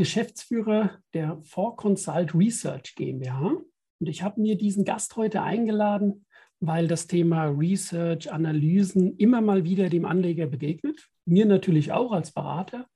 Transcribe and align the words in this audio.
Geschäftsführer 0.00 0.92
der 1.12 1.42
4Consult 1.42 2.34
Research 2.34 2.94
GmbH. 2.94 3.58
Und 3.98 4.06
ich 4.06 4.22
habe 4.22 4.40
mir 4.40 4.56
diesen 4.56 4.86
Gast 4.86 5.16
heute 5.16 5.42
eingeladen, 5.42 6.24
weil 6.58 6.88
das 6.88 7.06
Thema 7.06 7.44
Research, 7.44 8.32
Analysen 8.32 9.18
immer 9.18 9.42
mal 9.42 9.64
wieder 9.64 9.90
dem 9.90 10.06
Anleger 10.06 10.46
begegnet. 10.46 11.06
Mir 11.26 11.44
natürlich 11.44 11.92
auch 11.92 12.12
als 12.12 12.32
Berater. 12.32 12.86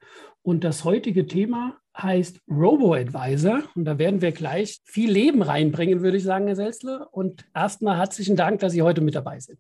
Und 0.41 0.65
das 0.65 0.85
heutige 0.85 1.27
Thema 1.27 1.77
heißt 1.95 2.41
Robo-Advisor. 2.51 3.65
Und 3.75 3.85
da 3.85 3.99
werden 3.99 4.23
wir 4.23 4.33
gleich 4.33 4.81
viel 4.87 5.11
Leben 5.11 5.43
reinbringen, 5.43 6.01
würde 6.01 6.17
ich 6.17 6.25
sagen, 6.25 6.47
Herr 6.47 6.57
Selzle. 6.57 7.07
Und 7.11 7.45
erstmal 7.55 7.99
herzlichen 7.99 8.35
Dank, 8.35 8.61
dass 8.61 8.73
Sie 8.73 8.81
heute 8.81 9.03
mit 9.03 9.15
dabei 9.15 9.41
sind. 9.41 9.59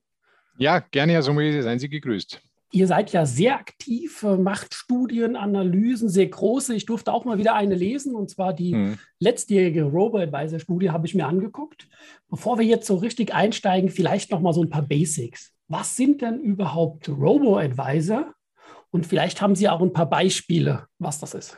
Ja, 0.56 0.78
gerne, 0.78 1.12
Herr 1.12 1.22
Sommelier, 1.22 1.62
seien 1.62 1.78
Sie 1.78 1.90
gegrüßt. 1.90 2.40
Ihr 2.74 2.88
seid 2.88 3.12
ja 3.12 3.24
sehr 3.24 3.54
aktiv, 3.54 4.24
äh, 4.24 4.36
macht 4.36 4.74
Studien, 4.74 5.36
Analysen, 5.36 6.08
sehr 6.08 6.26
große. 6.26 6.74
Ich 6.74 6.86
durfte 6.86 7.12
auch 7.12 7.24
mal 7.24 7.38
wieder 7.38 7.54
eine 7.54 7.76
lesen, 7.76 8.16
und 8.16 8.30
zwar 8.30 8.52
die 8.52 8.72
hm. 8.72 8.98
letztjährige 9.20 9.84
Robo-Advisor-Studie 9.84 10.90
habe 10.90 11.06
ich 11.06 11.14
mir 11.14 11.26
angeguckt. 11.26 11.86
Bevor 12.28 12.58
wir 12.58 12.66
jetzt 12.66 12.88
so 12.88 12.96
richtig 12.96 13.32
einsteigen, 13.32 13.90
vielleicht 13.90 14.32
noch 14.32 14.40
mal 14.40 14.52
so 14.52 14.60
ein 14.60 14.70
paar 14.70 14.82
Basics. 14.82 15.52
Was 15.68 15.96
sind 15.96 16.20
denn 16.20 16.40
überhaupt 16.40 17.08
Robo-Advisor? 17.08 18.34
Und 18.90 19.06
vielleicht 19.06 19.40
haben 19.40 19.54
Sie 19.54 19.68
auch 19.68 19.80
ein 19.80 19.92
paar 19.92 20.10
Beispiele, 20.10 20.88
was 20.98 21.20
das 21.20 21.34
ist. 21.34 21.56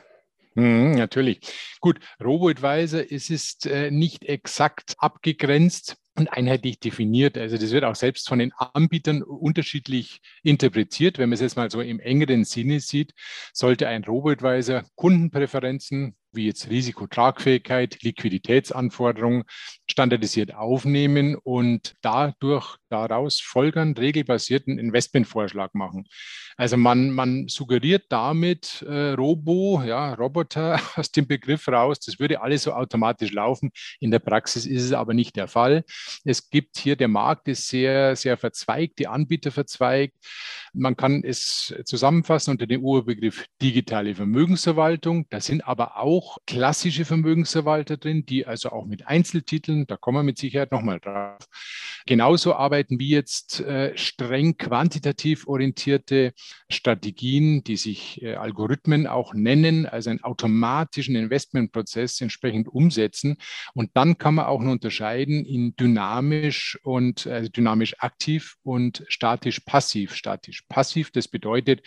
Mhm, 0.55 0.97
natürlich. 0.97 1.41
Gut, 1.81 1.99
Robo-Advisor 2.23 3.11
es 3.11 3.31
ist 3.31 3.65
äh, 3.65 3.91
nicht 3.91 4.27
exakt 4.27 4.97
abgegrenzt 4.99 5.97
und 6.19 6.29
einheitlich 6.29 6.81
definiert. 6.81 7.37
Also 7.39 7.57
das 7.57 7.71
wird 7.71 7.85
auch 7.85 7.95
selbst 7.95 8.29
von 8.29 8.39
den 8.39 8.53
Anbietern 8.53 9.23
unterschiedlich 9.23 10.21
interpretiert. 10.43 11.19
Wenn 11.19 11.29
man 11.29 11.35
es 11.35 11.41
jetzt 11.41 11.57
mal 11.57 11.71
so 11.71 11.81
im 11.81 12.01
engeren 12.01 12.45
Sinne 12.45 12.81
sieht, 12.81 13.13
sollte 13.53 13.89
ein 13.89 14.05
Robo-Advisor 14.05 14.85
Kundenpräferenzen 14.95 16.17
wie 16.37 16.47
jetzt 16.47 16.71
Risikotragfähigkeit, 16.71 18.03
Liquiditätsanforderungen 18.03 19.45
standardisiert 19.91 20.55
aufnehmen 20.55 21.37
und 21.37 21.95
dadurch 22.03 22.77
daraus 22.89 23.41
folgern 23.41 23.95
regelbasierten 23.97 24.79
Investmentvorschlag 24.79 25.75
machen. 25.75 26.05
Also 26.57 26.77
man, 26.77 27.11
man 27.11 27.49
suggeriert 27.49 28.05
damit 28.09 28.83
äh, 28.89 29.11
Robo, 29.11 29.83
ja, 29.85 30.15
Roboter 30.15 30.81
aus 30.97 31.13
dem 31.13 31.27
Begriff 31.27 31.69
raus, 31.69 32.01
das 32.01 32.19
würde 32.19 32.41
alles 32.41 32.63
so 32.63 32.73
automatisch 32.73 33.33
laufen. 33.33 33.71
In 34.01 34.11
der 34.11 34.21
Praxis 34.21 34.65
ist 34.65 34.85
es 34.85 34.93
aber 34.93 35.13
nicht 35.13 35.37
der 35.37 35.49
Fall. 35.49 35.85
Es 36.25 36.49
gibt 36.49 36.79
hier, 36.79 36.97
der 36.97 37.09
Markt 37.09 37.49
ist 37.49 37.69
sehr, 37.69 38.17
sehr 38.17 38.37
verzweigt, 38.37 38.99
die 38.99 39.07
Anbieter 39.07 39.51
verzweigt. 39.51 40.15
Man 40.73 40.97
kann 40.97 41.23
es 41.25 41.75
zusammenfassen 41.85 42.53
unter 42.53 42.67
dem 42.67 42.83
Urbegriff 42.83 43.47
digitale 43.61 44.15
Vermögensverwaltung. 44.15 45.27
Da 45.31 45.41
sind 45.41 45.67
aber 45.67 45.99
auch 45.99 46.26
klassische 46.47 47.05
Vermögensverwalter 47.05 47.97
drin, 47.97 48.27
die 48.27 48.47
also 48.47 48.71
auch 48.71 48.87
mit 48.87 49.07
Einzeltiteln, 49.07 49.87
da 49.87 49.97
kommen 49.97 50.19
wir 50.19 50.23
mit 50.23 50.39
Sicherheit 50.39 50.73
nochmal 50.73 51.01
drauf, 51.01 51.39
genauso 52.07 52.55
arbeiten 52.55 52.99
wie 52.99 53.11
jetzt 53.11 53.61
äh, 53.61 53.97
streng 53.97 54.57
quantitativ 54.57 55.47
orientierte 55.47 56.33
Strategien, 56.71 57.65
die 57.65 57.77
sich 57.77 58.23
äh, 58.23 58.35
Algorithmen 58.35 59.07
auch 59.07 59.35
nennen, 59.35 59.87
also 59.87 60.11
einen 60.11 60.23
automatischen 60.23 61.17
Investmentprozess 61.17 62.21
entsprechend 62.21 62.69
umsetzen. 62.69 63.37
Und 63.75 63.91
dann 63.95 64.19
kann 64.19 64.35
man 64.35 64.47
auch 64.47 64.61
noch 64.61 64.73
unterscheiden 64.73 65.45
in 65.45 65.77
dynamisch 65.77 66.79
und 66.83 67.27
äh, 67.27 67.49
dynamisch 67.51 67.95
aktiv 67.99 68.57
und 68.63 69.05
statisch 69.09 69.61
passiv. 69.61 70.15
Statisch 70.15 70.63
passiv, 70.69 71.11
das 71.11 71.29
bedeutet, 71.29 71.83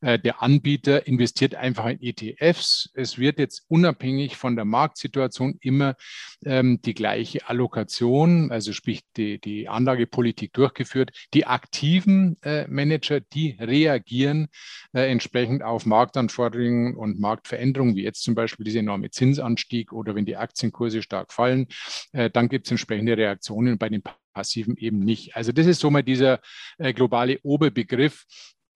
äh, 0.00 0.18
der 0.18 0.42
Anbieter 0.42 1.06
investiert 1.06 1.54
einfach 1.54 1.86
in 1.86 2.02
ETFs. 2.02 2.90
Es 2.94 3.18
wird 3.18 3.38
jetzt 3.38 3.64
unabhängig 3.80 4.36
von 4.36 4.56
der 4.56 4.66
Marktsituation 4.66 5.56
immer 5.60 5.96
ähm, 6.44 6.80
die 6.82 6.92
gleiche 6.92 7.48
Allokation, 7.48 8.50
also 8.50 8.72
sprich 8.72 9.02
die, 9.16 9.40
die 9.40 9.68
Anlagepolitik 9.68 10.52
durchgeführt. 10.52 11.12
Die 11.32 11.46
aktiven 11.46 12.36
äh, 12.42 12.66
Manager, 12.68 13.20
die 13.20 13.56
reagieren 13.58 14.48
äh, 14.92 15.10
entsprechend 15.10 15.62
auf 15.62 15.86
Marktanforderungen 15.86 16.94
und 16.94 17.18
Marktveränderungen, 17.18 17.96
wie 17.96 18.04
jetzt 18.04 18.22
zum 18.22 18.34
Beispiel 18.34 18.64
dieser 18.64 18.80
enorme 18.80 19.10
Zinsanstieg 19.10 19.92
oder 19.92 20.14
wenn 20.14 20.26
die 20.26 20.36
Aktienkurse 20.36 21.00
stark 21.02 21.32
fallen, 21.32 21.66
äh, 22.12 22.28
dann 22.28 22.48
gibt 22.48 22.66
es 22.66 22.70
entsprechende 22.70 23.16
Reaktionen 23.16 23.78
bei 23.78 23.88
den 23.88 24.02
passiven 24.34 24.76
eben 24.76 25.00
nicht. 25.00 25.36
Also 25.36 25.52
das 25.52 25.66
ist 25.66 25.80
so 25.80 25.90
mal 25.90 26.02
dieser 26.02 26.40
äh, 26.78 26.92
globale 26.92 27.38
Oberbegriff. 27.42 28.26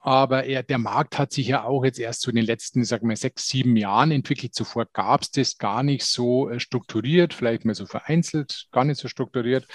Aber 0.06 0.44
er, 0.44 0.62
der 0.62 0.76
Markt 0.76 1.19
hat 1.19 1.32
sich 1.32 1.48
ja 1.48 1.65
auch 1.65 1.82
jetzt 1.82 1.98
erst 1.98 2.20
so 2.20 2.31
in 2.31 2.37
den 2.37 2.44
letzten, 2.44 2.84
sagen 2.84 3.09
wir, 3.09 3.16
sechs, 3.16 3.48
sieben 3.48 3.75
Jahren 3.75 4.10
entwickelt. 4.10 4.54
Zuvor 4.54 4.84
gab 4.92 5.22
es 5.22 5.31
das 5.31 5.56
gar 5.56 5.82
nicht 5.82 6.04
so 6.04 6.50
äh, 6.50 6.60
strukturiert, 6.60 7.32
vielleicht 7.32 7.65
mal 7.65 7.75
so 7.75 7.87
vereinzelt, 7.87 8.66
gar 8.70 8.84
nicht 8.84 9.00
so 9.00 9.09
strukturiert. 9.09 9.66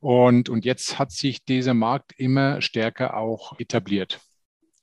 Und, 0.00 0.50
und 0.50 0.66
jetzt 0.66 0.98
hat 0.98 1.12
sich 1.12 1.46
dieser 1.46 1.72
Markt 1.72 2.12
immer 2.18 2.60
stärker 2.60 3.16
auch 3.16 3.58
etabliert. 3.58 4.20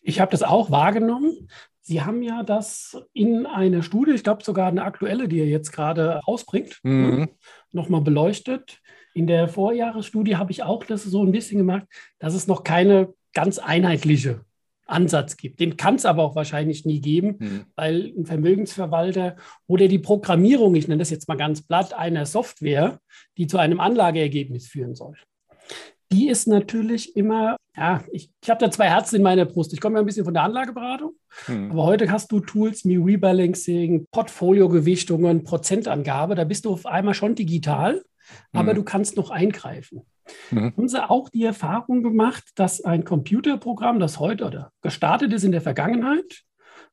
Ich 0.02 0.20
habe 0.20 0.32
das 0.32 0.42
auch 0.42 0.72
wahrgenommen. 0.72 1.48
Sie 1.82 2.02
haben 2.02 2.24
ja 2.24 2.42
das 2.42 2.98
in 3.14 3.46
einer 3.46 3.84
Studie, 3.84 4.14
ich 4.14 4.24
glaube 4.24 4.44
sogar 4.44 4.68
eine 4.68 4.84
aktuelle, 4.84 5.28
die 5.28 5.38
ihr 5.38 5.48
jetzt 5.48 5.72
gerade 5.72 6.22
ausbringt, 6.26 6.80
mhm. 6.82 7.30
nochmal 7.72 8.02
beleuchtet. 8.02 8.80
In 9.14 9.28
der 9.28 9.48
Vorjahresstudie 9.48 10.38
habe 10.38 10.52
ich 10.52 10.64
auch 10.64 10.84
das 10.84 11.04
so 11.04 11.24
ein 11.24 11.32
bisschen 11.32 11.60
gemacht, 11.60 11.86
dass 12.18 12.34
es 12.34 12.48
noch 12.48 12.64
keine 12.64 13.14
ganz 13.34 13.60
einheitliche 13.60 14.42
Ansatz 14.88 15.38
gibt. 15.38 15.60
Den 15.60 15.78
kann 15.78 15.96
es 15.96 16.06
aber 16.06 16.24
auch 16.24 16.36
wahrscheinlich 16.36 16.86
nie 16.86 17.02
geben, 17.02 17.36
mhm. 17.40 17.66
weil 17.76 18.14
ein 18.18 18.26
Vermögensverwalter 18.26 19.36
oder 19.68 19.88
die 19.88 20.00
Programmierung, 20.00 20.76
ich 20.76 20.88
nenne 20.88 21.00
das 21.00 21.10
jetzt 21.10 21.28
mal 21.28 21.38
ganz 21.38 21.62
platt, 21.62 21.94
einer 21.94 22.26
Software, 22.26 23.00
die 23.38 23.48
zu 23.48 23.58
einem 23.58 23.80
Anlageergebnis 23.80 24.68
führen 24.68 24.96
soll, 24.96 25.16
die 26.12 26.30
ist 26.30 26.48
natürlich 26.48 27.16
immer, 27.16 27.58
ja, 27.76 28.04
ich, 28.12 28.32
ich 28.42 28.50
habe 28.50 28.64
da 28.64 28.72
zwei 28.72 28.90
Herzen 28.90 29.18
in 29.18 29.24
meiner 29.24 29.46
Brust. 29.46 29.74
Ich 29.74 29.82
komme 29.82 29.96
ja 29.96 30.00
ein 30.00 30.06
bisschen 30.06 30.24
von 30.24 30.34
der 30.34 30.44
Anlageberatung, 30.44 31.14
mhm. 31.48 31.72
aber 31.72 31.84
heute 31.84 32.10
hast 32.12 32.32
du 32.32 32.40
Tools 32.40 32.86
wie 32.86 32.96
Rebalancing, 32.96 34.06
Portfoliogewichtungen, 34.12 35.44
Prozentangabe, 35.44 36.36
da 36.36 36.46
bist 36.46 36.66
du 36.66 36.72
auf 36.72 36.86
einmal 36.86 37.14
schon 37.14 37.36
digital, 37.36 38.04
aber 38.54 38.72
mhm. 38.72 38.78
du 38.78 38.84
kannst 38.84 39.18
noch 39.18 39.30
eingreifen. 39.30 40.02
Mhm. 40.52 40.74
Haben 40.76 40.88
Sie 40.88 41.10
auch 41.10 41.30
die 41.30 41.44
Erfahrung 41.44 42.04
gemacht, 42.04 42.44
dass 42.56 42.82
ein 42.82 43.04
Computerprogramm, 43.04 44.00
das 44.00 44.20
heute 44.20 44.46
oder 44.46 44.72
gestartet 44.82 45.34
ist 45.34 45.44
in 45.44 45.52
der 45.52 45.62
Vergangenheit, 45.62 46.44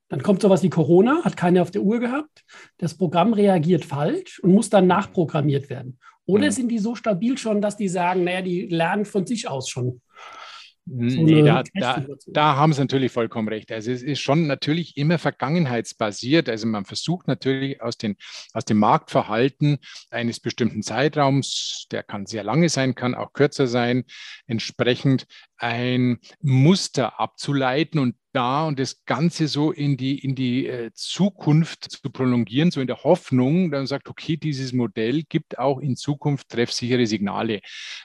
dann 0.09 0.23
kommt 0.23 0.43
sowas 0.43 0.63
wie 0.63 0.71
Corona, 0.71 1.25
hat 1.25 1.37
keiner 1.37 1.63
auf 1.63 1.71
der 1.71 1.83
Uhr 1.83 1.99
gehabt, 1.99 2.45
das 2.79 2.97
Programm 2.97 3.33
reagiert 3.33 3.85
falsch 3.85 4.39
und 4.41 4.53
muss 4.53 4.71
dann 4.71 4.87
nachprogrammiert 4.87 5.71
werden. 5.71 5.99
Oder 6.27 6.47
mhm. 6.47 6.51
sind 6.53 6.69
die 6.69 6.79
so 6.79 6.95
stabil 6.95 7.37
schon, 7.37 7.61
dass 7.61 7.77
die 7.77 7.89
sagen, 7.89 8.25
naja, 8.25 8.43
die 8.43 8.67
lernen 8.67 9.05
von 9.05 9.27
sich 9.27 9.49
aus 9.49 9.69
schon? 9.69 10.01
So 10.87 11.23
nee, 11.23 11.43
da, 11.43 11.63
da, 11.75 12.05
da, 12.27 12.57
haben 12.57 12.75
Sie 12.75 12.81
natürlich 12.81 13.11
vollkommen 13.11 13.49
recht. 13.49 13.73
Also 13.73 13.91
es 13.91 14.03
ist 14.03 14.21
schon 14.21 14.47
natürlich 14.47 14.99
immer 14.99 15.19
vergangenheitsbasiert. 15.19 16.51
Also 16.51 16.67
man 16.67 16.85
versucht 16.85 17.27
natürlich 17.27 17.81
aus, 17.81 17.97
den, 17.97 18.17
aus 18.53 18.67
dem 18.67 18.79
Marktverhalten 18.79 19.79
eines 20.11 20.41
bestimmten 20.41 20.83
Zeitraums, 20.83 21.87
der 21.91 22.03
kann 22.03 22.27
sehr 22.27 22.45
lange 22.45 22.69
sein, 22.69 22.95
kann 22.95 23.15
auch 23.15 23.33
kürzer 23.33 23.67
sein, 23.67 24.05
entsprechend 24.47 25.27
ein 25.57 26.19
Muster 26.43 27.19
abzuleiten 27.19 27.99
und 27.99 28.17
da 28.35 28.67
und 28.67 28.79
das 28.79 29.05
Ganze 29.05 29.47
so 29.47 29.71
in 29.71 29.97
die, 29.97 30.19
in 30.19 30.35
die 30.35 30.67
äh, 30.67 30.91
Zukunft 30.93 31.85
zu 31.85 32.11
prolongieren, 32.11 32.71
so 32.71 32.81
in 32.81 32.87
der 32.87 33.05
Hoffnung, 33.05 33.71
dann 33.71 33.87
sagt, 33.87 34.09
okay, 34.09 34.37
dieses 34.37 34.73
Modell 34.73 35.23
gibt 35.23 35.59
auch 35.59 35.79
in 35.79 35.97
Zukunft 35.97 36.49
treffsichere 36.49 37.07
Signale. 37.07 37.61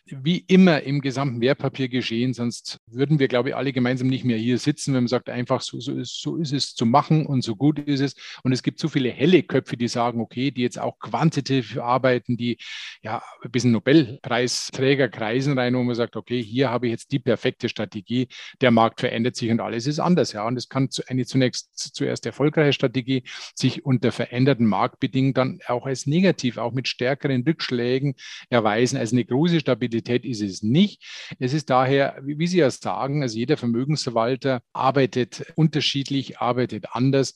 Wie 0.06 0.38
immer 0.48 0.84
im 0.84 1.02
gesamten 1.02 1.42
Wertpapier 1.42 1.90
geschehen, 1.90 2.34
sonst 2.34 2.80
würden 2.86 3.18
wir, 3.18 3.28
glaube 3.28 3.50
ich, 3.50 3.56
alle 3.56 3.74
gemeinsam 3.74 4.08
nicht 4.08 4.24
mehr 4.24 4.38
hier 4.38 4.60
sitzen, 4.60 4.94
wenn 4.94 5.04
man 5.04 5.08
sagt, 5.08 5.30
einfach 5.30 5.62
so, 5.62 5.80
so, 5.80 5.94
ist, 5.94 6.22
so 6.22 6.38
ist 6.38 6.54
es 6.54 6.76
zu 6.76 6.86
machen 6.86 7.26
und 7.26 7.44
so 7.44 7.56
gut 7.56 7.80
ist 7.80 8.00
es. 8.00 8.16
Und 8.44 8.52
es 8.52 8.62
gibt 8.62 8.80
so 8.80 8.88
viele 8.88 9.10
helle 9.10 9.42
Köpfe, 9.42 9.78
die 9.78 9.88
sagen, 9.88 10.22
okay, 10.22 10.52
die 10.52 10.62
jetzt 10.62 10.80
auch 10.80 11.00
quantitativ 11.00 11.78
arbeiten, 11.80 12.38
die 12.38 12.58
ja 13.02 13.24
bis 13.50 13.64
in 13.64 13.72
Nobelpreisträgerkreisen 13.72 15.58
rein, 15.58 15.74
wo 15.76 15.82
man 15.82 15.96
sagt, 15.96 16.16
okay, 16.16 16.42
hier 16.44 16.70
habe 16.70 16.86
ich 16.88 16.92
jetzt 16.92 17.12
die 17.12 17.20
perfekte 17.20 17.68
Strategie, 17.68 18.28
der 18.62 18.70
Markt 18.70 19.00
verändert 19.00 19.36
sich 19.36 19.50
und 19.50 19.60
alles 19.60 19.88
ist 19.88 20.00
anders 20.00 20.19
anders, 20.20 20.34
ja. 20.34 20.46
Und 20.46 20.58
es 20.58 20.70
kann 20.70 20.90
eine 21.08 21.26
zunächst 21.26 21.70
zuerst 21.96 22.26
erfolgreiche 22.26 22.74
Strategie 22.74 23.24
sich 23.56 23.86
unter 23.86 24.12
veränderten 24.12 24.66
Marktbedingungen 24.66 25.34
dann 25.34 25.60
auch 25.68 25.86
als 25.86 26.06
negativ, 26.06 26.58
auch 26.58 26.74
mit 26.74 26.88
stärkeren 26.88 27.44
Rückschlägen 27.44 28.16
erweisen. 28.50 28.98
Also 28.98 29.16
eine 29.16 29.26
große 29.26 29.60
Stabilität 29.60 30.26
ist 30.26 30.42
es 30.42 30.62
nicht. 30.62 31.04
Es 31.40 31.54
ist 31.54 31.70
daher, 31.70 32.20
wie 32.24 32.48
Sie 32.48 32.58
ja 32.58 32.70
sagen, 32.70 33.22
also 33.22 33.38
jeder 33.38 33.58
Vermögensverwalter 33.58 34.62
arbeitet 34.74 35.54
unterschiedlich, 35.56 36.40
arbeitet 36.40 36.88
anders. 36.92 37.36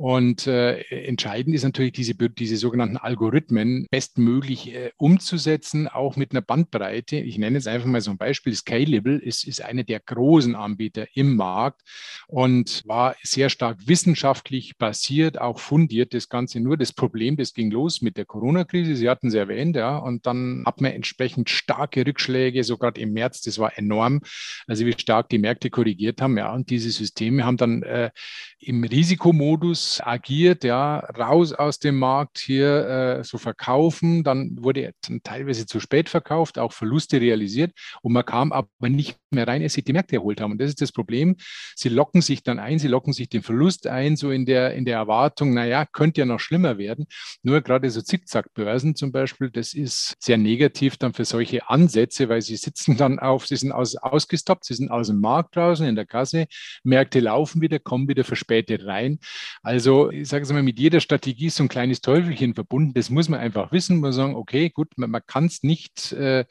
Und 0.00 0.46
äh, 0.46 0.82
entscheidend 0.90 1.56
ist 1.56 1.64
natürlich, 1.64 1.92
diese, 1.92 2.14
diese 2.14 2.56
sogenannten 2.56 2.96
Algorithmen 2.96 3.88
bestmöglich 3.90 4.72
äh, 4.72 4.92
umzusetzen, 4.96 5.88
auch 5.88 6.14
mit 6.14 6.30
einer 6.30 6.40
Bandbreite. 6.40 7.16
Ich 7.16 7.36
nenne 7.36 7.56
jetzt 7.56 7.66
einfach 7.66 7.88
mal 7.88 8.00
so 8.00 8.12
ein 8.12 8.16
Beispiel. 8.16 8.54
Scalable 8.54 9.18
ist, 9.18 9.44
ist 9.44 9.60
einer 9.60 9.82
der 9.82 9.98
großen 9.98 10.54
Anbieter 10.54 11.08
im 11.14 11.34
Markt 11.34 11.82
und 12.26 12.82
war 12.86 13.16
sehr 13.22 13.48
stark 13.48 13.78
wissenschaftlich 13.86 14.76
basiert, 14.78 15.40
auch 15.40 15.58
fundiert 15.58 16.14
das 16.14 16.28
Ganze. 16.28 16.60
Nur 16.60 16.76
das 16.76 16.92
Problem, 16.92 17.36
das 17.36 17.54
ging 17.54 17.70
los 17.70 18.02
mit 18.02 18.16
der 18.16 18.24
Corona-Krise. 18.24 18.96
Sie 18.96 19.08
hatten 19.08 19.28
es 19.28 19.34
erwähnt, 19.34 19.76
ja, 19.76 19.98
und 19.98 20.26
dann 20.26 20.64
hat 20.66 20.80
man 20.80 20.92
entsprechend 20.92 21.50
starke 21.50 22.06
Rückschläge, 22.06 22.64
so 22.64 22.76
gerade 22.76 23.00
im 23.00 23.12
März, 23.12 23.42
das 23.42 23.58
war 23.58 23.76
enorm. 23.76 24.20
Also 24.66 24.84
wie 24.86 24.92
stark 24.92 25.28
die 25.28 25.38
Märkte 25.38 25.70
korrigiert 25.70 26.20
haben, 26.20 26.36
ja, 26.36 26.52
und 26.52 26.70
diese 26.70 26.90
Systeme 26.90 27.44
haben 27.44 27.56
dann 27.56 27.82
äh, 27.82 28.10
im 28.58 28.84
Risikomodus 28.84 30.00
agiert, 30.02 30.64
ja, 30.64 30.98
raus 30.98 31.52
aus 31.52 31.78
dem 31.78 31.98
Markt 31.98 32.38
hier 32.38 33.18
äh, 33.20 33.24
so 33.24 33.38
verkaufen. 33.38 34.24
Dann 34.24 34.56
wurde 34.60 34.92
dann 35.06 35.22
teilweise 35.22 35.66
zu 35.66 35.80
spät 35.80 36.08
verkauft, 36.08 36.58
auch 36.58 36.72
Verluste 36.72 37.20
realisiert 37.20 37.72
und 38.02 38.12
man 38.12 38.24
kam 38.24 38.52
aber 38.52 38.68
nicht 38.88 39.18
mehr 39.30 39.46
rein, 39.46 39.62
als 39.62 39.74
sich 39.74 39.84
die 39.84 39.92
Märkte 39.92 40.16
erholt 40.16 40.40
haben. 40.40 40.52
Und 40.52 40.60
das 40.60 40.70
ist 40.70 40.80
das 40.80 40.92
Problem. 40.92 41.36
Sie 41.74 41.88
locken 41.88 42.07
sich 42.14 42.42
dann 42.42 42.58
ein, 42.58 42.78
sie 42.78 42.88
locken 42.88 43.12
sich 43.12 43.28
den 43.28 43.42
Verlust 43.42 43.86
ein, 43.86 44.16
so 44.16 44.30
in 44.30 44.46
der, 44.46 44.74
in 44.74 44.84
der 44.84 44.96
Erwartung, 44.96 45.54
naja, 45.54 45.84
könnte 45.84 46.20
ja 46.20 46.24
noch 46.26 46.40
schlimmer 46.40 46.78
werden. 46.78 47.06
Nur 47.42 47.60
gerade 47.60 47.90
so 47.90 48.00
Zickzackbörsen 48.00 48.94
zum 48.94 49.12
Beispiel, 49.12 49.50
das 49.50 49.74
ist 49.74 50.16
sehr 50.18 50.38
negativ 50.38 50.96
dann 50.96 51.12
für 51.12 51.24
solche 51.24 51.68
Ansätze, 51.68 52.28
weil 52.28 52.42
sie 52.42 52.56
sitzen 52.56 52.96
dann 52.96 53.18
auf, 53.18 53.46
sie 53.46 53.56
sind 53.56 53.72
aus, 53.72 53.96
ausgestoppt, 53.96 54.64
sie 54.64 54.74
sind 54.74 54.90
aus 54.90 55.08
dem 55.08 55.20
Markt 55.20 55.56
draußen 55.56 55.86
in 55.86 55.94
der 55.94 56.06
Kasse, 56.06 56.46
Märkte 56.82 57.20
laufen 57.20 57.60
wieder, 57.60 57.78
kommen 57.78 58.08
wieder 58.08 58.24
verspätet 58.24 58.84
rein. 58.86 59.18
Also 59.62 60.10
ich 60.10 60.28
sage 60.28 60.44
es 60.44 60.52
mal, 60.52 60.62
mit 60.62 60.78
jeder 60.78 61.00
Strategie 61.00 61.46
ist 61.46 61.56
so 61.56 61.64
ein 61.64 61.68
kleines 61.68 62.00
Teufelchen 62.00 62.54
verbunden. 62.54 62.94
Das 62.94 63.10
muss 63.10 63.28
man 63.28 63.40
einfach 63.40 63.72
wissen. 63.72 64.00
Man 64.00 64.12
sagen, 64.12 64.34
okay, 64.34 64.70
gut, 64.70 64.88
man, 64.96 65.10
man 65.10 65.22
kann 65.26 65.46
es 65.46 65.62
nicht, 65.62 66.12
äh, 66.12 66.44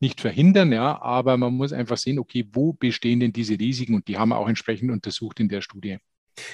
nicht 0.00 0.20
verhindern, 0.20 0.72
ja, 0.72 1.00
aber 1.00 1.36
man 1.36 1.54
muss 1.54 1.72
einfach 1.72 1.96
sehen, 1.96 2.18
okay, 2.18 2.48
wo 2.52 2.72
bestehen 2.72 3.20
denn 3.20 3.32
diese 3.32 3.58
Risiken? 3.58 3.94
Und 3.94 4.08
die 4.08 4.18
haben 4.18 4.30
wir 4.30 4.38
auch 4.38 4.48
entsprechend 4.48 4.90
untersucht 5.02 5.40
in 5.40 5.48
der 5.48 5.60
Studie. 5.60 5.98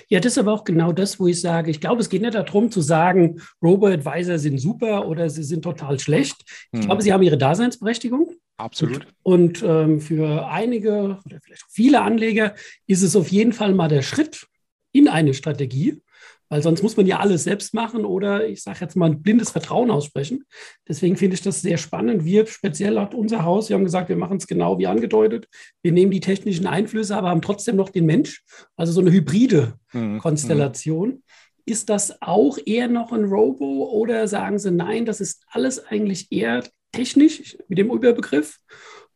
Ja, 0.09 0.19
das 0.19 0.33
ist 0.33 0.39
aber 0.39 0.53
auch 0.53 0.65
genau 0.65 0.93
das, 0.93 1.21
wo 1.21 1.29
ich 1.29 1.41
sage, 1.41 1.71
ich 1.71 1.81
glaube, 1.81 2.01
es 2.01 2.09
geht 2.09 2.23
nicht 2.23 2.35
darum 2.35 2.71
zu 2.71 2.81
sagen, 2.81 3.41
Robo-Advisor 3.63 4.39
sind 4.39 4.59
super 4.59 5.07
oder 5.07 5.31
sie 5.31 5.45
sind 5.45 5.63
total 5.63 6.01
schlecht. 6.01 6.43
Ich 6.73 6.81
hm. 6.81 6.87
glaube, 6.87 7.03
sie 7.03 7.13
haben 7.13 7.23
ihre 7.23 7.39
Daseinsberechtigung. 7.39 8.35
Absolut. 8.57 9.07
Und, 9.23 9.63
und 9.63 9.63
ähm, 9.63 10.01
für 10.01 10.49
einige 10.49 11.21
oder 11.25 11.39
vielleicht 11.41 11.63
auch 11.63 11.71
viele 11.71 12.01
Anleger 12.03 12.57
ist 12.89 13.03
es 13.03 13.15
auf 13.15 13.29
jeden 13.29 13.53
Fall 13.53 13.73
mal 13.73 13.89
der 13.89 14.03
Schritt 14.03 14.49
in 14.91 15.07
eine 15.07 15.33
Strategie, 15.33 16.03
weil 16.49 16.63
sonst 16.63 16.83
muss 16.83 16.97
man 16.97 17.07
ja 17.07 17.19
alles 17.19 17.45
selbst 17.45 17.75
machen 17.75 18.05
oder 18.05 18.47
ich 18.47 18.63
sage 18.63 18.79
jetzt 18.81 18.97
mal 18.97 19.11
ein 19.11 19.23
blindes 19.23 19.51
Vertrauen 19.51 19.91
aussprechen. 19.91 20.45
Deswegen 20.87 21.17
finde 21.17 21.35
ich 21.35 21.43
das 21.43 21.63
sehr 21.63 21.77
spannend. 21.77 22.25
Wir 22.25 22.47
speziell 22.47 22.99
hat 22.99 23.15
unser 23.15 23.45
Haus, 23.45 23.69
wir 23.69 23.77
haben 23.77 23.85
gesagt, 23.85 24.09
wir 24.09 24.17
machen 24.17 24.39
es 24.39 24.47
genau 24.47 24.79
wie 24.79 24.87
angedeutet. 24.87 25.47
Wir 25.83 25.93
nehmen 25.93 26.11
die 26.11 26.21
technischen 26.21 26.67
Einflüsse, 26.67 27.17
aber 27.17 27.29
haben 27.29 27.43
trotzdem 27.43 27.77
noch 27.77 27.91
den 27.91 28.07
Mensch, 28.07 28.43
also 28.77 28.93
so 28.93 29.01
eine 29.01 29.13
hybride 29.13 29.75
mhm. 29.93 30.19
Konstellation. 30.19 31.23
Ist 31.67 31.91
das 31.91 32.23
auch 32.23 32.59
eher 32.65 32.89
noch 32.89 33.13
ein 33.13 33.25
Robo 33.25 33.91
oder 33.93 34.27
sagen 34.27 34.59
Sie, 34.59 34.71
nein, 34.71 35.05
das 35.05 35.21
ist 35.21 35.45
alles 35.51 35.85
eigentlich 35.87 36.33
eher 36.33 36.65
technisch 36.93 37.59
mit 37.69 37.79
dem 37.79 37.91
Überbegriff? 37.91 38.59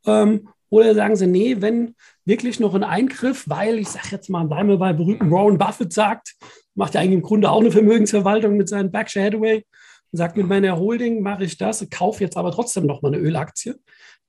Ähm, 0.07 0.49
oder 0.69 0.95
sagen 0.95 1.17
Sie, 1.17 1.27
nee, 1.27 1.57
wenn 1.61 1.95
wirklich 2.25 2.61
noch 2.61 2.75
ein 2.75 2.85
Eingriff, 2.85 3.45
weil 3.47 3.79
ich 3.79 3.89
sage 3.89 4.09
jetzt 4.11 4.31
mal, 4.31 4.49
weil 4.49 4.65
man 4.65 4.79
bei 4.79 4.93
berühmten 4.93 5.31
Warren 5.31 5.59
Buffett 5.59 5.93
sagt, 5.93 6.35
macht 6.75 6.95
ja 6.95 7.01
eigentlich 7.01 7.15
im 7.15 7.23
Grunde 7.23 7.51
auch 7.51 7.61
eine 7.61 7.71
Vermögensverwaltung 7.71 8.57
mit 8.57 8.69
seinem 8.69 8.91
Berkshire 8.91 9.25
Hathaway 9.27 9.65
und 10.13 10.17
sagt, 10.17 10.37
mit 10.37 10.47
meiner 10.47 10.79
Holding 10.79 11.23
mache 11.23 11.45
ich 11.45 11.57
das, 11.57 11.87
kaufe 11.91 12.25
jetzt 12.25 12.37
aber 12.37 12.53
trotzdem 12.53 12.87
noch 12.87 13.03
mal 13.03 13.09
eine 13.09 13.19
Ölaktie. 13.19 13.75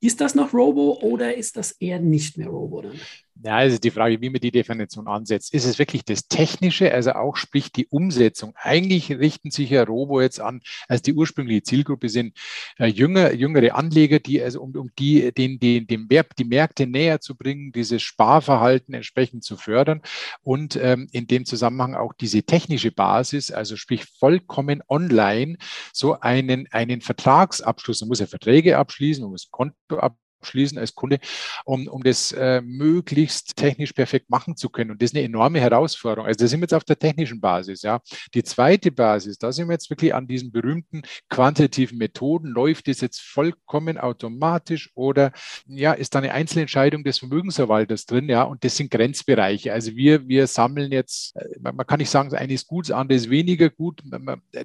Ist 0.01 0.19
das 0.19 0.35
noch 0.35 0.53
Robo 0.53 0.99
oder 1.01 1.35
ist 1.35 1.55
das 1.55 1.71
eher 1.73 1.99
nicht 1.99 2.37
mehr 2.37 2.47
Robo 2.47 2.81
dann? 2.81 2.99
Ja, 3.41 3.57
also 3.57 3.79
die 3.79 3.89
Frage, 3.89 4.21
wie 4.21 4.29
man 4.29 4.39
die 4.39 4.51
Definition 4.51 5.07
ansetzt. 5.07 5.53
Ist 5.53 5.65
es 5.65 5.79
wirklich 5.79 6.05
das 6.05 6.27
Technische, 6.27 6.93
also 6.93 7.13
auch 7.13 7.35
sprich 7.35 7.71
die 7.71 7.87
Umsetzung? 7.87 8.53
Eigentlich 8.55 9.11
richten 9.11 9.49
sich 9.49 9.71
ja 9.71 9.83
Robo 9.83 10.21
jetzt 10.21 10.39
an, 10.39 10.61
als 10.87 11.01
die 11.01 11.13
ursprüngliche 11.13 11.63
Zielgruppe 11.63 12.09
sind 12.09 12.37
äh, 12.77 12.85
jünger, 12.85 13.33
jüngere 13.33 13.75
Anleger, 13.75 14.19
die 14.19 14.41
also 14.41 14.61
um, 14.61 14.75
um 14.75 14.91
die, 14.99 15.33
den, 15.33 15.59
den, 15.59 15.87
den 15.87 16.09
Werb, 16.11 16.35
die 16.35 16.45
Märkte 16.45 16.85
näher 16.85 17.21
zu 17.21 17.35
bringen, 17.35 17.71
dieses 17.71 18.03
Sparverhalten 18.03 18.93
entsprechend 18.93 19.43
zu 19.43 19.57
fördern 19.57 20.01
und 20.43 20.75
ähm, 20.75 21.09
in 21.11 21.25
dem 21.25 21.45
Zusammenhang 21.45 21.95
auch 21.95 22.13
diese 22.13 22.43
technische 22.43 22.91
Basis, 22.91 23.51
also 23.51 23.75
sprich 23.77 24.05
vollkommen 24.19 24.83
online, 24.87 25.57
so 25.91 26.19
einen, 26.19 26.67
einen 26.71 27.01
Vertragsabschluss, 27.01 28.01
man 28.01 28.09
muss 28.09 28.19
ja 28.19 28.27
Verträge 28.27 28.77
abschließen, 28.77 29.23
man 29.23 29.31
muss 29.31 29.49
Konto 29.49 29.97
ab 29.97 30.15
schließen 30.45 30.77
als 30.77 30.95
Kunde, 30.95 31.19
um, 31.65 31.87
um 31.87 32.03
das 32.03 32.31
äh, 32.31 32.61
möglichst 32.61 33.55
technisch 33.55 33.93
perfekt 33.93 34.29
machen 34.29 34.55
zu 34.55 34.69
können. 34.69 34.91
Und 34.91 35.01
das 35.01 35.11
ist 35.11 35.15
eine 35.15 35.25
enorme 35.25 35.59
Herausforderung. 35.59 36.27
Also 36.27 36.39
da 36.39 36.47
sind 36.47 36.59
wir 36.59 36.65
jetzt 36.65 36.73
auf 36.73 36.83
der 36.83 36.99
technischen 36.99 37.41
Basis. 37.41 37.81
Ja. 37.81 38.01
Die 38.33 38.43
zweite 38.43 38.91
Basis, 38.91 39.37
da 39.37 39.51
sind 39.51 39.67
wir 39.67 39.73
jetzt 39.73 39.89
wirklich 39.89 40.13
an 40.13 40.27
diesen 40.27 40.51
berühmten 40.51 41.03
quantitativen 41.29 41.97
Methoden. 41.97 42.47
Läuft 42.47 42.87
das 42.87 43.01
jetzt 43.01 43.21
vollkommen 43.21 43.97
automatisch 43.97 44.91
oder 44.95 45.31
ja, 45.65 45.93
ist 45.93 46.15
da 46.15 46.19
eine 46.19 46.33
Einzelentscheidung 46.33 47.03
des 47.03 47.19
Vermögensverwalters 47.19 48.05
drin? 48.05 48.29
Ja, 48.29 48.43
und 48.43 48.63
das 48.63 48.77
sind 48.77 48.91
Grenzbereiche. 48.91 49.73
Also 49.73 49.95
wir, 49.95 50.27
wir 50.27 50.47
sammeln 50.47 50.91
jetzt, 50.91 51.35
äh, 51.35 51.59
man 51.59 51.85
kann 51.85 51.99
nicht 51.99 52.09
sagen, 52.09 52.29
das 52.29 52.39
eine 52.39 52.53
ist 52.53 52.67
gut, 52.67 52.89
das 52.89 52.95
andere 52.95 53.17
ist 53.17 53.29
weniger 53.29 53.69
gut. 53.69 54.01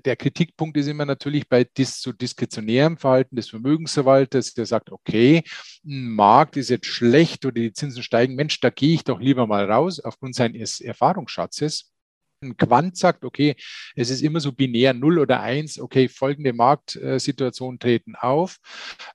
Der 0.04 0.16
Kritikpunkt 0.16 0.76
ist 0.76 0.86
immer 0.86 1.04
natürlich 1.04 1.48
bei 1.48 1.64
dis, 1.64 2.00
so 2.00 2.12
diskretionärem 2.12 2.96
Verhalten 2.96 3.36
des 3.36 3.48
Vermögensverwalters, 3.48 4.54
der 4.54 4.66
sagt, 4.66 4.90
okay, 4.90 5.42
Markt 5.82 6.56
ist 6.56 6.70
jetzt 6.70 6.86
schlecht 6.86 7.44
oder 7.44 7.54
die 7.54 7.72
Zinsen 7.72 8.02
steigen, 8.02 8.34
Mensch, 8.34 8.60
da 8.60 8.70
gehe 8.70 8.94
ich 8.94 9.04
doch 9.04 9.20
lieber 9.20 9.46
mal 9.46 9.70
raus 9.70 10.00
aufgrund 10.00 10.34
seines 10.34 10.80
Erfahrungsschatzes 10.80 11.92
ein 12.40 12.56
Quant 12.56 12.96
sagt, 12.96 13.24
okay, 13.24 13.56
es 13.96 14.10
ist 14.10 14.22
immer 14.22 14.40
so 14.40 14.52
binär 14.52 14.94
0 14.94 15.18
oder 15.18 15.40
1, 15.40 15.80
okay, 15.80 16.08
folgende 16.08 16.52
Marktsituationen 16.52 17.78
treten 17.78 18.14
auf, 18.14 18.58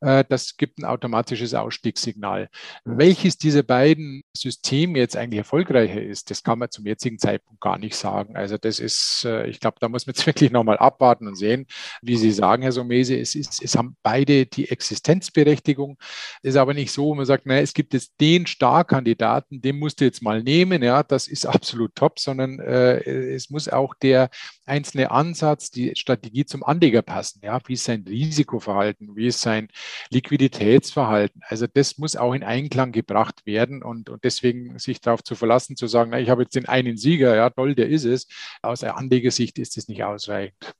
äh, 0.02 0.24
das 0.28 0.58
gibt 0.58 0.80
ein 0.80 0.86
automatisches 0.86 1.54
Ausstiegssignal. 1.54 2.50
Welches 2.84 3.38
dieser 3.38 3.64
beiden 3.64 4.24
Systeme 4.36 5.00
jetzt 5.00 5.16
eigentlich 5.16 5.40
erfolgreicher 5.40 6.02
ist, 6.02 6.32
das 6.32 6.44
kann 6.44 6.60
man 6.60 6.72
zum 6.72 6.86
jetzigen 6.86 7.18
Zeitpunkt 7.18 7.62
gar 7.62 7.78
nicht 7.78 7.96
sagen. 7.96 8.36
Also 8.36 8.58
das 8.58 8.80
ist, 8.80 9.26
äh, 9.26 9.48
ich 9.48 9.60
glaube, 9.60 9.78
da 9.80 9.88
muss 9.88 10.06
man 10.06 10.16
jetzt 10.16 10.28
wirklich 10.28 10.52
nochmal 10.52 10.78
abwarten 10.78 11.28
und 11.28 11.36
sehen, 11.36 11.66
wie 12.02 12.18
Sie 12.18 12.32
sagen, 12.32 12.64
Herr 12.64 12.72
Somese, 12.72 13.18
es, 13.18 13.36
ist, 13.36 13.64
es 13.64 13.76
haben 13.78 13.96
beide 14.04 14.46
die 14.46 14.70
Existenzberechtigung. 14.70 15.98
Es 16.42 16.52
ist 16.52 16.58
aber 16.58 16.74
nicht 16.74 16.92
so, 16.92 17.16
man 17.16 17.26
sagt, 17.26 17.46
naja, 17.46 17.62
es 17.62 17.74
gibt 17.74 17.94
jetzt 17.94 18.14
den 18.20 18.46
Starkandidaten, 18.48 19.62
den 19.62 19.80
musst 19.80 20.02
du 20.02 20.06
jetzt 20.06 20.22
mal 20.22 20.44
nehmen, 20.44 20.84
ja, 20.84 21.04
das 21.04 21.28
ist 21.28 21.46
absolut 21.46 21.96
top, 21.96 22.20
sondern 22.20 22.60
äh, 22.60 23.13
es 23.14 23.50
muss 23.50 23.70
auch 23.70 23.94
der 23.96 24.30
einzelne 24.66 25.12
Ansatz, 25.12 25.72
die 25.72 25.96
Strategie 25.96 26.46
zum 26.46 26.64
Anleger 26.64 27.02
passen. 27.02 27.42
Ja, 27.44 27.60
wie 27.66 27.74
ist 27.74 27.84
sein 27.86 28.06
Risikoverhalten? 28.08 29.16
Wie 29.16 29.28
ist 29.28 29.42
sein 29.42 29.70
Liquiditätsverhalten? 30.10 31.42
Also 31.48 31.68
das 31.68 31.98
muss 31.98 32.16
auch 32.16 32.34
in 32.34 32.44
Einklang 32.44 32.92
gebracht 32.92 33.46
werden 33.46 33.84
und, 33.84 34.10
und 34.10 34.24
deswegen 34.24 34.80
sich 34.80 35.02
darauf 35.02 35.24
zu 35.24 35.36
verlassen, 35.36 35.76
zu 35.76 35.88
sagen, 35.88 36.12
na, 36.12 36.20
ich 36.20 36.30
habe 36.30 36.44
jetzt 36.44 36.56
den 36.56 36.68
einen 36.68 36.98
Sieger, 36.98 37.36
ja, 37.36 37.50
toll, 37.50 37.76
der 37.76 37.90
ist 37.90 38.06
es. 38.06 38.28
Aus 38.62 38.82
der 38.82 38.98
Anlegersicht 38.98 39.60
ist 39.60 39.78
das 39.78 39.88
nicht 39.88 40.04
ausreichend. 40.04 40.74